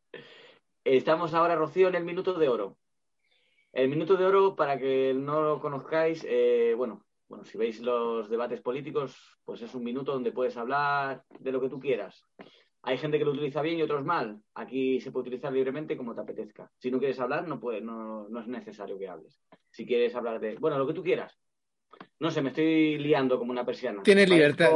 Estamos 0.84 1.34
ahora, 1.34 1.56
Rocío, 1.56 1.88
en 1.88 1.96
el 1.96 2.06
minuto 2.06 2.36
de 2.36 2.50
oro. 2.50 2.78
El 3.74 3.90
minuto 3.90 4.16
de 4.16 4.26
oro, 4.26 4.56
para 4.56 4.78
que 4.78 5.16
no 5.16 5.42
lo 5.42 5.60
conozcáis, 5.60 6.24
eh, 6.30 6.76
bueno, 6.78 7.04
bueno, 7.28 7.44
si 7.46 7.58
veis 7.58 7.80
los 7.80 8.30
debates 8.30 8.62
políticos, 8.62 9.40
pues 9.44 9.64
es 9.64 9.74
un 9.74 9.84
minuto 9.84 10.14
donde 10.14 10.32
puedes 10.32 10.56
hablar 10.56 11.24
de 11.40 11.52
lo 11.52 11.60
que 11.60 11.70
tú 11.70 11.80
quieras. 11.80 12.24
Hay 12.82 12.98
gente 12.98 13.18
que 13.18 13.26
lo 13.26 13.32
utiliza 13.32 13.62
bien 13.62 13.78
y 13.78 13.82
otros 13.82 14.06
mal. 14.06 14.42
Aquí 14.56 15.02
se 15.02 15.12
puede 15.12 15.28
utilizar 15.28 15.52
libremente 15.52 15.98
como 15.98 16.16
te 16.16 16.22
apetezca. 16.22 16.72
Si 16.78 16.90
no 16.90 17.00
quieres 17.00 17.20
hablar, 17.20 17.48
no, 17.48 17.60
puede, 17.60 17.82
no, 17.82 18.28
no 18.30 18.40
es 18.40 18.48
necesario 18.48 18.98
que 18.98 19.10
hables. 19.10 19.42
Si 19.70 19.86
quieres 19.86 20.16
hablar 20.16 20.40
de, 20.40 20.56
bueno, 20.56 20.78
lo 20.78 20.88
que 20.88 20.94
tú 20.94 21.04
quieras. 21.04 21.38
No 22.20 22.32
sé, 22.32 22.42
me 22.42 22.50
estoy 22.50 22.98
liando 22.98 23.40
como 23.40 23.52
una 23.52 23.66
persiana. 23.66 24.04
Tienes 24.04 24.30
libertad. 24.30 24.72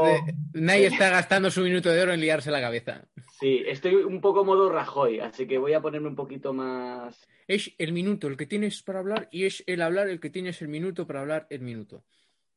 Nadie 0.54 0.88
está 0.88 1.10
gastando 1.10 1.52
su 1.52 1.62
minuto 1.62 1.90
de 1.90 2.02
oro 2.02 2.14
en 2.14 2.22
liarse 2.22 2.52
la 2.52 2.62
cabeza. 2.62 3.06
Sí, 3.40 3.64
estoy 3.68 3.96
un 3.96 4.22
poco 4.22 4.46
modo 4.46 4.70
Rajoy, 4.70 5.20
así 5.20 5.46
que 5.46 5.58
voy 5.58 5.74
a 5.74 5.82
ponerme 5.82 6.08
un 6.08 6.16
poquito 6.16 6.54
más. 6.54 7.28
Es 7.48 7.74
el 7.78 7.92
minuto 7.92 8.28
el 8.28 8.38
que 8.38 8.46
tienes 8.46 8.82
para 8.82 9.00
hablar 9.00 9.28
y 9.32 9.46
es 9.46 9.64
el 9.68 9.82
hablar 9.82 10.08
el 10.08 10.22
que 10.22 10.30
tienes 10.30 10.62
el 10.62 10.70
minuto 10.70 11.06
para 11.06 11.22
hablar 11.22 11.48
el 11.50 11.62
minuto. 11.62 12.04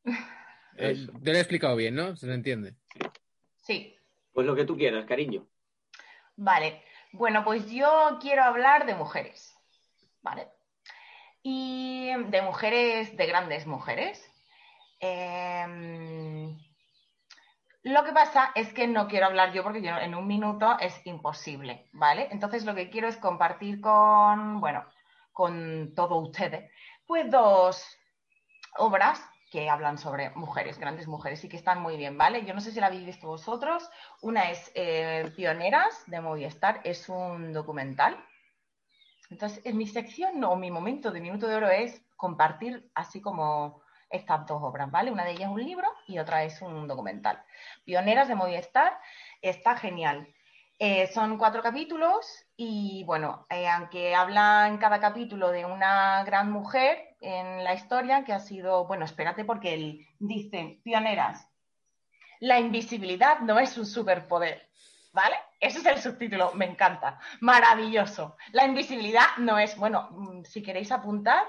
Eh, 0.79 1.07
te 1.23 1.31
lo 1.31 1.37
he 1.37 1.39
explicado 1.39 1.75
bien, 1.75 1.95
¿no? 1.95 2.15
¿Se 2.15 2.31
entiende? 2.31 2.75
Sí. 3.55 3.96
Pues 4.37 4.45
lo 4.45 4.55
que 4.55 4.65
tú 4.65 4.77
quieras, 4.77 5.05
cariño. 5.05 5.47
Vale. 6.35 6.83
Bueno, 7.11 7.43
pues 7.43 7.71
yo 7.71 8.19
quiero 8.21 8.43
hablar 8.43 8.85
de 8.85 8.93
mujeres. 8.93 9.57
¿Vale? 10.21 10.47
Y 11.41 12.11
de 12.27 12.43
mujeres, 12.43 13.17
de 13.17 13.25
grandes 13.25 13.65
mujeres. 13.65 14.23
Em, 14.99 16.55
lo 17.81 18.03
que 18.03 18.11
pasa 18.11 18.51
es 18.53 18.71
que 18.73 18.85
no 18.85 19.07
quiero 19.07 19.25
hablar 19.25 19.53
yo 19.53 19.63
porque 19.63 19.81
yo 19.81 19.97
en 19.97 20.13
un 20.13 20.27
minuto 20.27 20.77
es 20.79 20.93
imposible, 21.07 21.89
¿vale? 21.93 22.27
Entonces 22.29 22.63
lo 22.63 22.75
que 22.75 22.91
quiero 22.91 23.07
es 23.07 23.17
compartir 23.17 23.81
con, 23.81 24.61
bueno, 24.61 24.85
con 25.33 25.95
todos 25.95 26.27
ustedes, 26.27 26.71
pues 27.07 27.31
dos 27.31 27.83
obras 28.77 29.19
que 29.49 29.69
hablan 29.69 29.97
sobre 29.97 30.29
mujeres, 30.31 30.77
grandes 30.77 31.07
mujeres, 31.07 31.43
y 31.43 31.49
que 31.49 31.57
están 31.57 31.81
muy 31.81 31.97
bien, 31.97 32.17
¿vale? 32.17 32.45
Yo 32.45 32.53
no 32.53 32.61
sé 32.61 32.71
si 32.71 32.79
la 32.79 32.87
habéis 32.87 33.05
visto 33.05 33.27
vosotros. 33.27 33.89
Una 34.21 34.51
es 34.51 34.71
eh, 34.75 35.31
Pioneras 35.35 36.03
de 36.07 36.21
Movistar, 36.21 36.81
es 36.83 37.07
un 37.09 37.53
documental. 37.53 38.17
Entonces, 39.29 39.61
en 39.65 39.77
mi 39.77 39.87
sección 39.87 40.43
o 40.43 40.55
mi 40.55 40.71
momento 40.71 41.11
de 41.11 41.21
minuto 41.21 41.47
de 41.47 41.55
oro 41.55 41.69
es 41.69 42.01
compartir 42.15 42.89
así 42.93 43.21
como 43.21 43.81
estas 44.09 44.45
dos 44.45 44.61
obras, 44.63 44.89
¿vale? 44.89 45.11
Una 45.11 45.25
de 45.25 45.31
ellas 45.31 45.49
es 45.49 45.55
un 45.55 45.63
libro 45.63 45.87
y 46.07 46.19
otra 46.19 46.43
es 46.43 46.61
un 46.61 46.87
documental. 46.87 47.41
Pioneras 47.83 48.27
de 48.27 48.35
Movistar 48.35 48.97
está 49.41 49.75
genial. 49.75 50.27
Eh, 50.79 51.07
son 51.07 51.37
cuatro 51.37 51.63
capítulos 51.63 52.45
y 52.55 53.03
bueno, 53.05 53.47
eh, 53.49 53.67
aunque 53.67 54.13
habla 54.13 54.67
en 54.67 54.77
cada 54.77 54.99
capítulo 54.99 55.49
de 55.49 55.65
una 55.65 56.23
gran 56.23 56.51
mujer 56.51 57.06
en 57.21 57.63
la 57.63 57.73
historia 57.73 58.23
que 58.23 58.33
ha 58.33 58.39
sido, 58.39 58.85
bueno, 58.85 59.05
espérate 59.05 59.45
porque 59.45 59.73
él 59.73 60.07
dice, 60.19 60.79
pioneras, 60.83 61.47
la 62.39 62.59
invisibilidad 62.59 63.39
no 63.39 63.59
es 63.59 63.77
un 63.77 63.85
superpoder, 63.85 64.67
¿vale? 65.11 65.35
Ese 65.59 65.79
es 65.79 65.85
el 65.85 65.99
subtítulo, 65.99 66.53
me 66.53 66.65
encanta, 66.65 67.19
maravilloso. 67.41 68.37
La 68.51 68.65
invisibilidad 68.65 69.37
no 69.39 69.57
es, 69.57 69.75
bueno, 69.75 70.09
mm, 70.11 70.43
si 70.43 70.61
queréis 70.61 70.91
apuntar, 70.91 71.43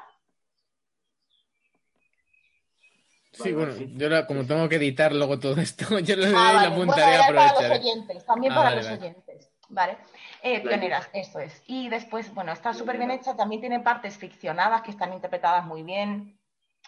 Sí, 3.31 3.53
bueno, 3.53 3.73
yo 3.77 4.27
como 4.27 4.45
tengo 4.45 4.69
que 4.69 4.77
editar 4.77 5.13
luego 5.13 5.39
todo 5.39 5.61
esto, 5.61 5.99
yo 6.01 6.17
lo 6.17 6.27
ah, 6.37 6.55
la 6.55 6.63
apuntaré 6.63 7.19
Para 7.19 7.53
los 7.53 7.79
oyentes, 7.79 8.27
también 8.27 8.53
ah, 8.53 8.57
para 8.57 8.75
los 8.75 8.87
oyentes. 8.87 9.51
Vale. 9.69 9.99
Eh, 10.43 10.61
pioneras, 10.61 11.09
eso 11.13 11.41
es. 11.41 11.63
Y 11.67 11.89
después, 11.89 12.33
bueno, 12.35 12.53
está 12.53 12.73
súper 12.73 12.97
bien 12.99 13.11
hecha, 13.11 13.37
también 13.37 13.61
tiene 13.61 13.81
partes 13.81 14.17
ficcionadas 14.17 14.83
que 14.83 14.91
están 14.91 15.13
interpretadas 15.13 15.67
muy 15.67 15.83
bien, 15.83 16.39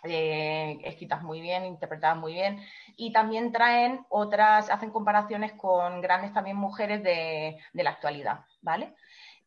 eh, 0.05 0.79
escritas 0.85 1.23
muy 1.23 1.41
bien, 1.41 1.65
interpretadas 1.65 2.17
muy 2.17 2.35
bien. 2.35 2.63
Y 2.97 3.13
también 3.13 3.53
traen 3.53 4.07
otras, 4.09 4.71
hacen 4.71 4.91
comparaciones 4.91 5.53
con 5.53 6.01
grandes 6.01 6.33
también 6.33 6.57
mujeres 6.57 7.03
de, 7.03 7.59
de 7.73 7.83
la 7.83 7.91
actualidad, 7.91 8.45
¿vale? 8.61 8.95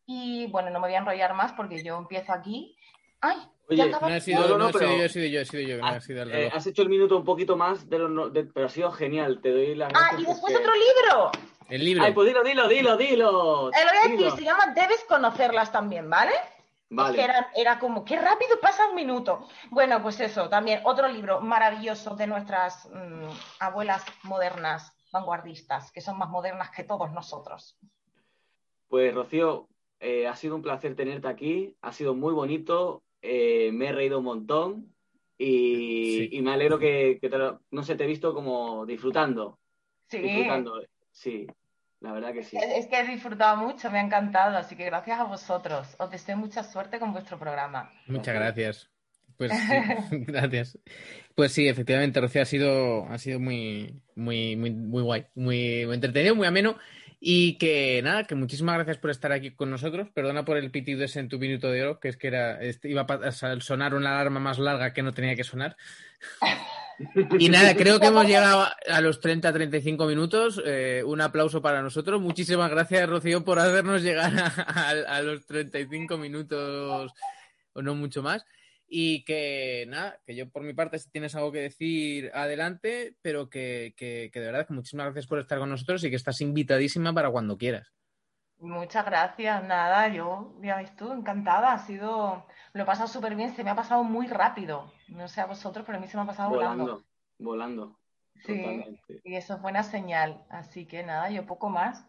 Y 0.05 0.47
bueno, 0.47 0.69
no 0.69 0.79
me 0.79 0.87
voy 0.87 0.95
a 0.95 0.99
enrollar 0.99 1.33
más 1.33 1.53
porque 1.53 1.81
yo 1.83 1.97
empiezo 1.97 2.33
aquí. 2.33 2.75
¡Ay! 3.21 3.37
Oye, 3.69 3.89
no 3.89 4.09
he 4.09 4.19
sido, 4.19 4.57
no, 4.57 4.71
yo, 4.71 4.79
he 4.79 5.07
sido 5.07 5.25
yo, 5.25 5.39
he 5.39 5.45
sido 5.45 5.61
yo, 5.63 5.77
no 5.77 5.87
has, 5.87 6.03
sido 6.03 6.23
eh, 6.29 6.51
has 6.53 6.67
hecho 6.67 6.81
el 6.81 6.89
minuto 6.89 7.15
un 7.15 7.23
poquito 7.23 7.55
más, 7.55 7.89
de 7.89 7.97
lo, 7.97 8.31
pero 8.53 8.65
ha 8.65 8.69
sido 8.69 8.91
genial, 8.91 9.39
te 9.41 9.51
doy 9.51 9.73
la 9.73 9.87
Ah, 9.93 10.11
y 10.17 10.25
después 10.25 10.53
otro 10.53 10.73
libro. 10.73 11.31
El 11.73 11.85
libro. 11.85 12.03
Ay, 12.03 12.13
pues 12.13 12.27
dilo, 12.27 12.43
dilo, 12.43 12.67
dilo, 12.67 12.97
dilo. 12.97 13.71
Eh, 13.71 13.83
lo 13.83 13.89
voy 13.89 13.97
a 13.97 14.15
decir, 14.15 14.31
se 14.37 14.43
llama 14.43 14.75
Debes 14.75 15.03
conocerlas 15.05 15.71
también, 15.71 16.07
¿vale? 16.07 16.33
Vale. 16.91 17.15
que 17.15 17.23
era, 17.23 17.49
era, 17.55 17.79
como, 17.79 18.05
qué 18.05 18.15
rápido 18.15 18.59
pasa 18.61 18.89
un 18.89 18.95
minuto. 18.95 19.47
Bueno, 19.71 19.99
pues 20.03 20.19
eso, 20.19 20.49
también 20.49 20.81
otro 20.83 21.07
libro 21.07 21.41
maravilloso 21.41 22.15
de 22.15 22.27
nuestras 22.27 22.87
mm, 22.93 23.27
abuelas 23.59 24.05
modernas, 24.21 24.95
vanguardistas, 25.11 25.91
que 25.91 25.99
son 25.99 26.19
más 26.19 26.29
modernas 26.29 26.69
que 26.69 26.83
todos 26.83 27.11
nosotros. 27.11 27.75
Pues 28.87 29.11
Rocío, 29.11 29.67
eh, 29.99 30.27
ha 30.27 30.35
sido 30.35 30.55
un 30.55 30.61
placer 30.61 30.95
tenerte 30.95 31.27
aquí, 31.27 31.75
ha 31.81 31.91
sido 31.91 32.13
muy 32.13 32.35
bonito, 32.35 33.01
eh, 33.23 33.71
me 33.73 33.87
he 33.87 33.91
reído 33.93 34.19
un 34.19 34.25
montón 34.25 34.93
y, 35.39 36.39
me 36.43 36.53
alegro 36.53 36.77
que, 36.77 37.19
no 37.71 37.81
sé, 37.81 37.95
te 37.95 38.03
he 38.03 38.07
visto 38.07 38.31
como 38.35 38.85
disfrutando. 38.85 39.57
Sí. 40.07 40.19
Disfrutando, 40.19 40.79
sí, 41.11 41.47
la 42.03 42.11
verdad 42.11 42.33
que 42.33 42.43
sí. 42.43 42.57
Es 42.57 42.87
que 42.87 42.99
he 42.99 43.07
disfrutado 43.07 43.55
mucho, 43.55 43.89
me 43.89 43.97
ha 43.97 44.01
encantado, 44.01 44.57
así 44.57 44.75
que 44.75 44.83
gracias 44.83 45.21
a 45.21 45.23
vosotros. 45.23 45.95
Os 45.97 46.11
deseo 46.11 46.35
mucha 46.35 46.61
suerte 46.61 46.99
con 46.99 47.13
vuestro 47.13 47.39
programa. 47.39 47.89
Muchas 48.07 48.35
gracias. 48.35 48.89
Pues 49.37 49.51
gracias. 50.11 50.77
Pues 51.33 51.53
sí, 51.53 51.65
efectivamente, 51.65 52.19
Rocío 52.19 52.41
ha 52.41 52.45
sido, 52.45 53.05
ha 53.07 53.17
sido 53.17 53.39
muy, 53.39 54.01
muy, 54.15 54.57
muy, 54.57 54.71
muy 54.71 55.01
guay, 55.01 55.25
muy, 55.33 55.85
muy 55.85 55.95
entretenido, 55.95 56.35
muy 56.35 56.45
ameno. 56.45 56.77
Y 57.21 57.57
que 57.57 58.01
nada, 58.03 58.25
que 58.25 58.35
muchísimas 58.35 58.75
gracias 58.75 58.97
por 58.97 59.09
estar 59.09 59.31
aquí 59.31 59.51
con 59.51 59.71
nosotros. 59.71 60.09
Perdona 60.13 60.43
por 60.43 60.57
el 60.57 60.71
pitido 60.71 61.05
ese 61.05 61.21
en 61.21 61.29
tu 61.29 61.39
minuto 61.39 61.71
de 61.71 61.83
oro, 61.83 61.99
que 62.01 62.09
es 62.09 62.17
que 62.17 62.27
era 62.27 62.61
este, 62.61 62.89
iba 62.89 63.03
a 63.03 63.31
sonar 63.31 63.95
una 63.95 64.09
alarma 64.09 64.41
más 64.41 64.59
larga 64.59 64.91
que 64.91 65.03
no 65.03 65.13
tenía 65.13 65.37
que 65.37 65.45
sonar. 65.45 65.77
Y 67.39 67.49
nada, 67.49 67.75
creo 67.75 67.99
que 67.99 68.07
hemos 68.07 68.25
llegado 68.25 68.65
a 68.89 69.01
los 69.01 69.21
30-35 69.21 70.07
minutos. 70.07 70.61
Eh, 70.65 71.03
un 71.05 71.21
aplauso 71.21 71.61
para 71.61 71.81
nosotros. 71.81 72.21
Muchísimas 72.21 72.69
gracias, 72.69 73.09
Rocío, 73.09 73.43
por 73.43 73.59
hacernos 73.59 74.01
llegar 74.01 74.31
a, 74.37 74.89
a 74.89 75.21
los 75.21 75.45
35 75.45 76.17
minutos 76.17 77.13
o 77.73 77.81
no 77.81 77.95
mucho 77.95 78.21
más. 78.23 78.45
Y 78.87 79.23
que 79.23 79.85
nada, 79.87 80.19
que 80.25 80.35
yo 80.35 80.49
por 80.49 80.61
mi 80.61 80.73
parte, 80.73 80.99
si 80.99 81.09
tienes 81.09 81.33
algo 81.35 81.51
que 81.51 81.61
decir, 81.61 82.29
adelante, 82.33 83.15
pero 83.23 83.49
que, 83.49 83.95
que, 83.97 84.29
de 84.31 84.39
verdad 84.39 84.67
que 84.67 84.73
muchísimas 84.73 85.05
gracias 85.07 85.25
por 85.25 85.39
estar 85.39 85.57
con 85.57 85.69
nosotros 85.69 86.03
y 86.03 86.11
que 86.11 86.15
estás 86.15 86.41
invitadísima 86.41 87.11
para 87.11 87.31
cuando 87.31 87.57
quieras. 87.57 87.91
Muchas 88.59 89.03
gracias, 89.03 89.63
nada, 89.63 90.07
yo, 90.09 90.53
ya 90.61 90.77
ves 90.77 90.95
tú, 90.95 91.11
encantada, 91.11 91.73
ha 91.73 91.79
sido, 91.79 92.45
lo 92.73 92.83
he 92.83 92.85
pasado 92.85 93.09
súper 93.09 93.35
bien, 93.35 93.53
se 93.55 93.63
me 93.63 93.71
ha 93.71 93.75
pasado 93.75 94.03
muy 94.03 94.27
rápido, 94.27 94.93
no 95.13 95.27
sé 95.27 95.41
a 95.41 95.45
vosotros, 95.45 95.85
pero 95.85 95.97
a 95.97 96.01
mí 96.01 96.07
se 96.07 96.17
me 96.17 96.23
ha 96.23 96.27
pasado 96.27 96.49
volando. 96.49 97.03
Volando, 97.39 97.99
Sí, 98.45 98.99
y 99.23 99.35
eso 99.35 99.55
es 99.55 99.61
buena 99.61 99.83
señal, 99.83 100.43
así 100.49 100.85
que 100.85 101.03
nada, 101.03 101.29
yo 101.29 101.45
poco 101.45 101.69
más. 101.69 102.05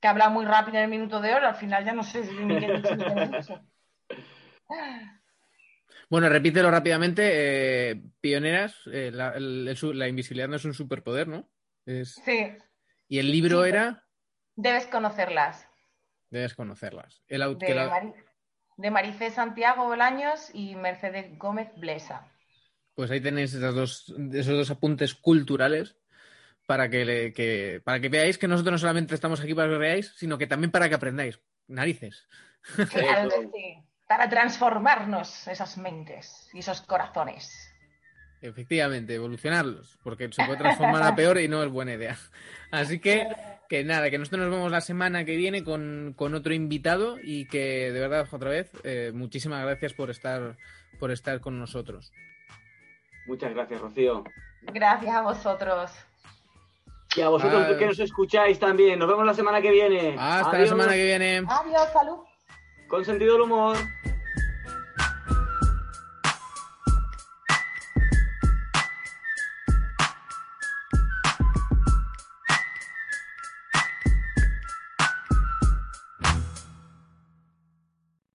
Que 0.00 0.08
habla 0.08 0.28
muy 0.28 0.44
rápido 0.44 0.78
en 0.78 0.84
el 0.84 0.90
minuto 0.90 1.20
de 1.20 1.34
oro, 1.34 1.46
al 1.46 1.54
final 1.54 1.84
ya 1.84 1.92
no 1.92 2.02
sé 2.02 2.24
si 2.24 2.34
me 2.34 2.58
qué 2.58 2.72
dicho 2.72 3.60
Bueno, 6.08 6.28
repítelo 6.28 6.70
rápidamente. 6.70 7.90
Eh, 7.90 8.02
pioneras, 8.20 8.76
eh, 8.92 9.10
la, 9.12 10.08
invisibilidad 10.08 10.48
no 10.48 10.56
es 10.56 10.64
un 10.64 10.74
superpoder, 10.74 11.26
¿no? 11.26 11.48
Sí. 11.84 12.56
¿Y 13.08 13.18
el 13.18 13.30
libro 13.30 13.64
era? 13.64 14.04
Debes 14.54 14.86
conocerlas. 14.86 15.68
Debes 16.30 16.54
conocerlas. 16.54 17.22
El 17.28 17.40
de, 17.58 18.14
Maricé 18.76 19.30
Santiago 19.30 19.84
Bolaños 19.84 20.50
y 20.54 20.74
Mercedes 20.74 21.38
Gómez 21.38 21.68
Blesa. 21.76 22.28
Pues 22.94 23.10
ahí 23.10 23.20
tenéis 23.20 23.54
esos 23.54 23.74
dos, 23.74 24.14
esos 24.32 24.56
dos 24.56 24.70
apuntes 24.70 25.14
culturales 25.14 25.96
para 26.66 26.88
que, 26.88 27.80
para 27.84 28.00
que 28.00 28.08
veáis 28.08 28.38
que 28.38 28.48
nosotros 28.48 28.72
no 28.72 28.78
solamente 28.78 29.14
estamos 29.14 29.40
aquí 29.40 29.54
para 29.54 29.68
que 29.68 29.78
veáis, 29.78 30.14
sino 30.16 30.38
que 30.38 30.46
también 30.46 30.70
para 30.70 30.88
que 30.88 30.94
aprendáis. 30.94 31.40
Narices. 31.68 32.26
Claro 32.90 33.28
que 33.28 33.50
sí 33.52 33.86
para 34.06 34.28
transformarnos 34.28 35.48
esas 35.48 35.76
mentes 35.78 36.48
y 36.52 36.60
esos 36.60 36.80
corazones. 36.82 37.72
Efectivamente, 38.48 39.14
evolucionarlos, 39.14 39.98
porque 40.02 40.30
se 40.32 40.44
puede 40.44 40.58
transformar 40.58 41.02
a 41.02 41.16
peor 41.16 41.38
y 41.38 41.48
no 41.48 41.62
es 41.62 41.70
buena 41.70 41.94
idea. 41.94 42.16
Así 42.70 42.98
que, 42.98 43.28
que 43.68 43.84
nada, 43.84 44.10
que 44.10 44.18
nosotros 44.18 44.42
nos 44.42 44.50
vemos 44.50 44.70
la 44.70 44.80
semana 44.80 45.24
que 45.24 45.36
viene 45.36 45.64
con, 45.64 46.14
otro 46.18 46.54
invitado 46.54 47.18
y 47.22 47.46
que 47.46 47.90
de 47.92 48.00
verdad, 48.00 48.26
otra 48.30 48.50
vez, 48.50 48.70
eh, 48.84 49.10
muchísimas 49.14 49.64
gracias 49.64 49.92
por 49.92 50.10
estar, 50.10 50.56
por 50.98 51.10
estar 51.10 51.40
con 51.40 51.58
nosotros. 51.58 52.12
Muchas 53.26 53.52
gracias, 53.52 53.80
Rocío. 53.80 54.24
Gracias 54.62 55.14
a 55.14 55.22
vosotros. 55.22 55.90
Y 57.16 57.22
a 57.22 57.28
vosotros 57.28 57.76
que 57.76 57.86
nos 57.86 57.98
escucháis 57.98 58.58
también. 58.58 58.98
Nos 58.98 59.08
vemos 59.08 59.24
la 59.24 59.34
semana 59.34 59.60
que 59.62 59.70
viene. 59.70 60.16
Hasta 60.18 60.58
la 60.58 60.66
semana 60.66 60.92
que 60.92 61.04
viene. 61.04 61.42
Adiós, 61.48 61.88
salud. 61.92 62.18
Con 62.88 63.04
sentido 63.04 63.32
del 63.32 63.42
humor. 63.42 63.76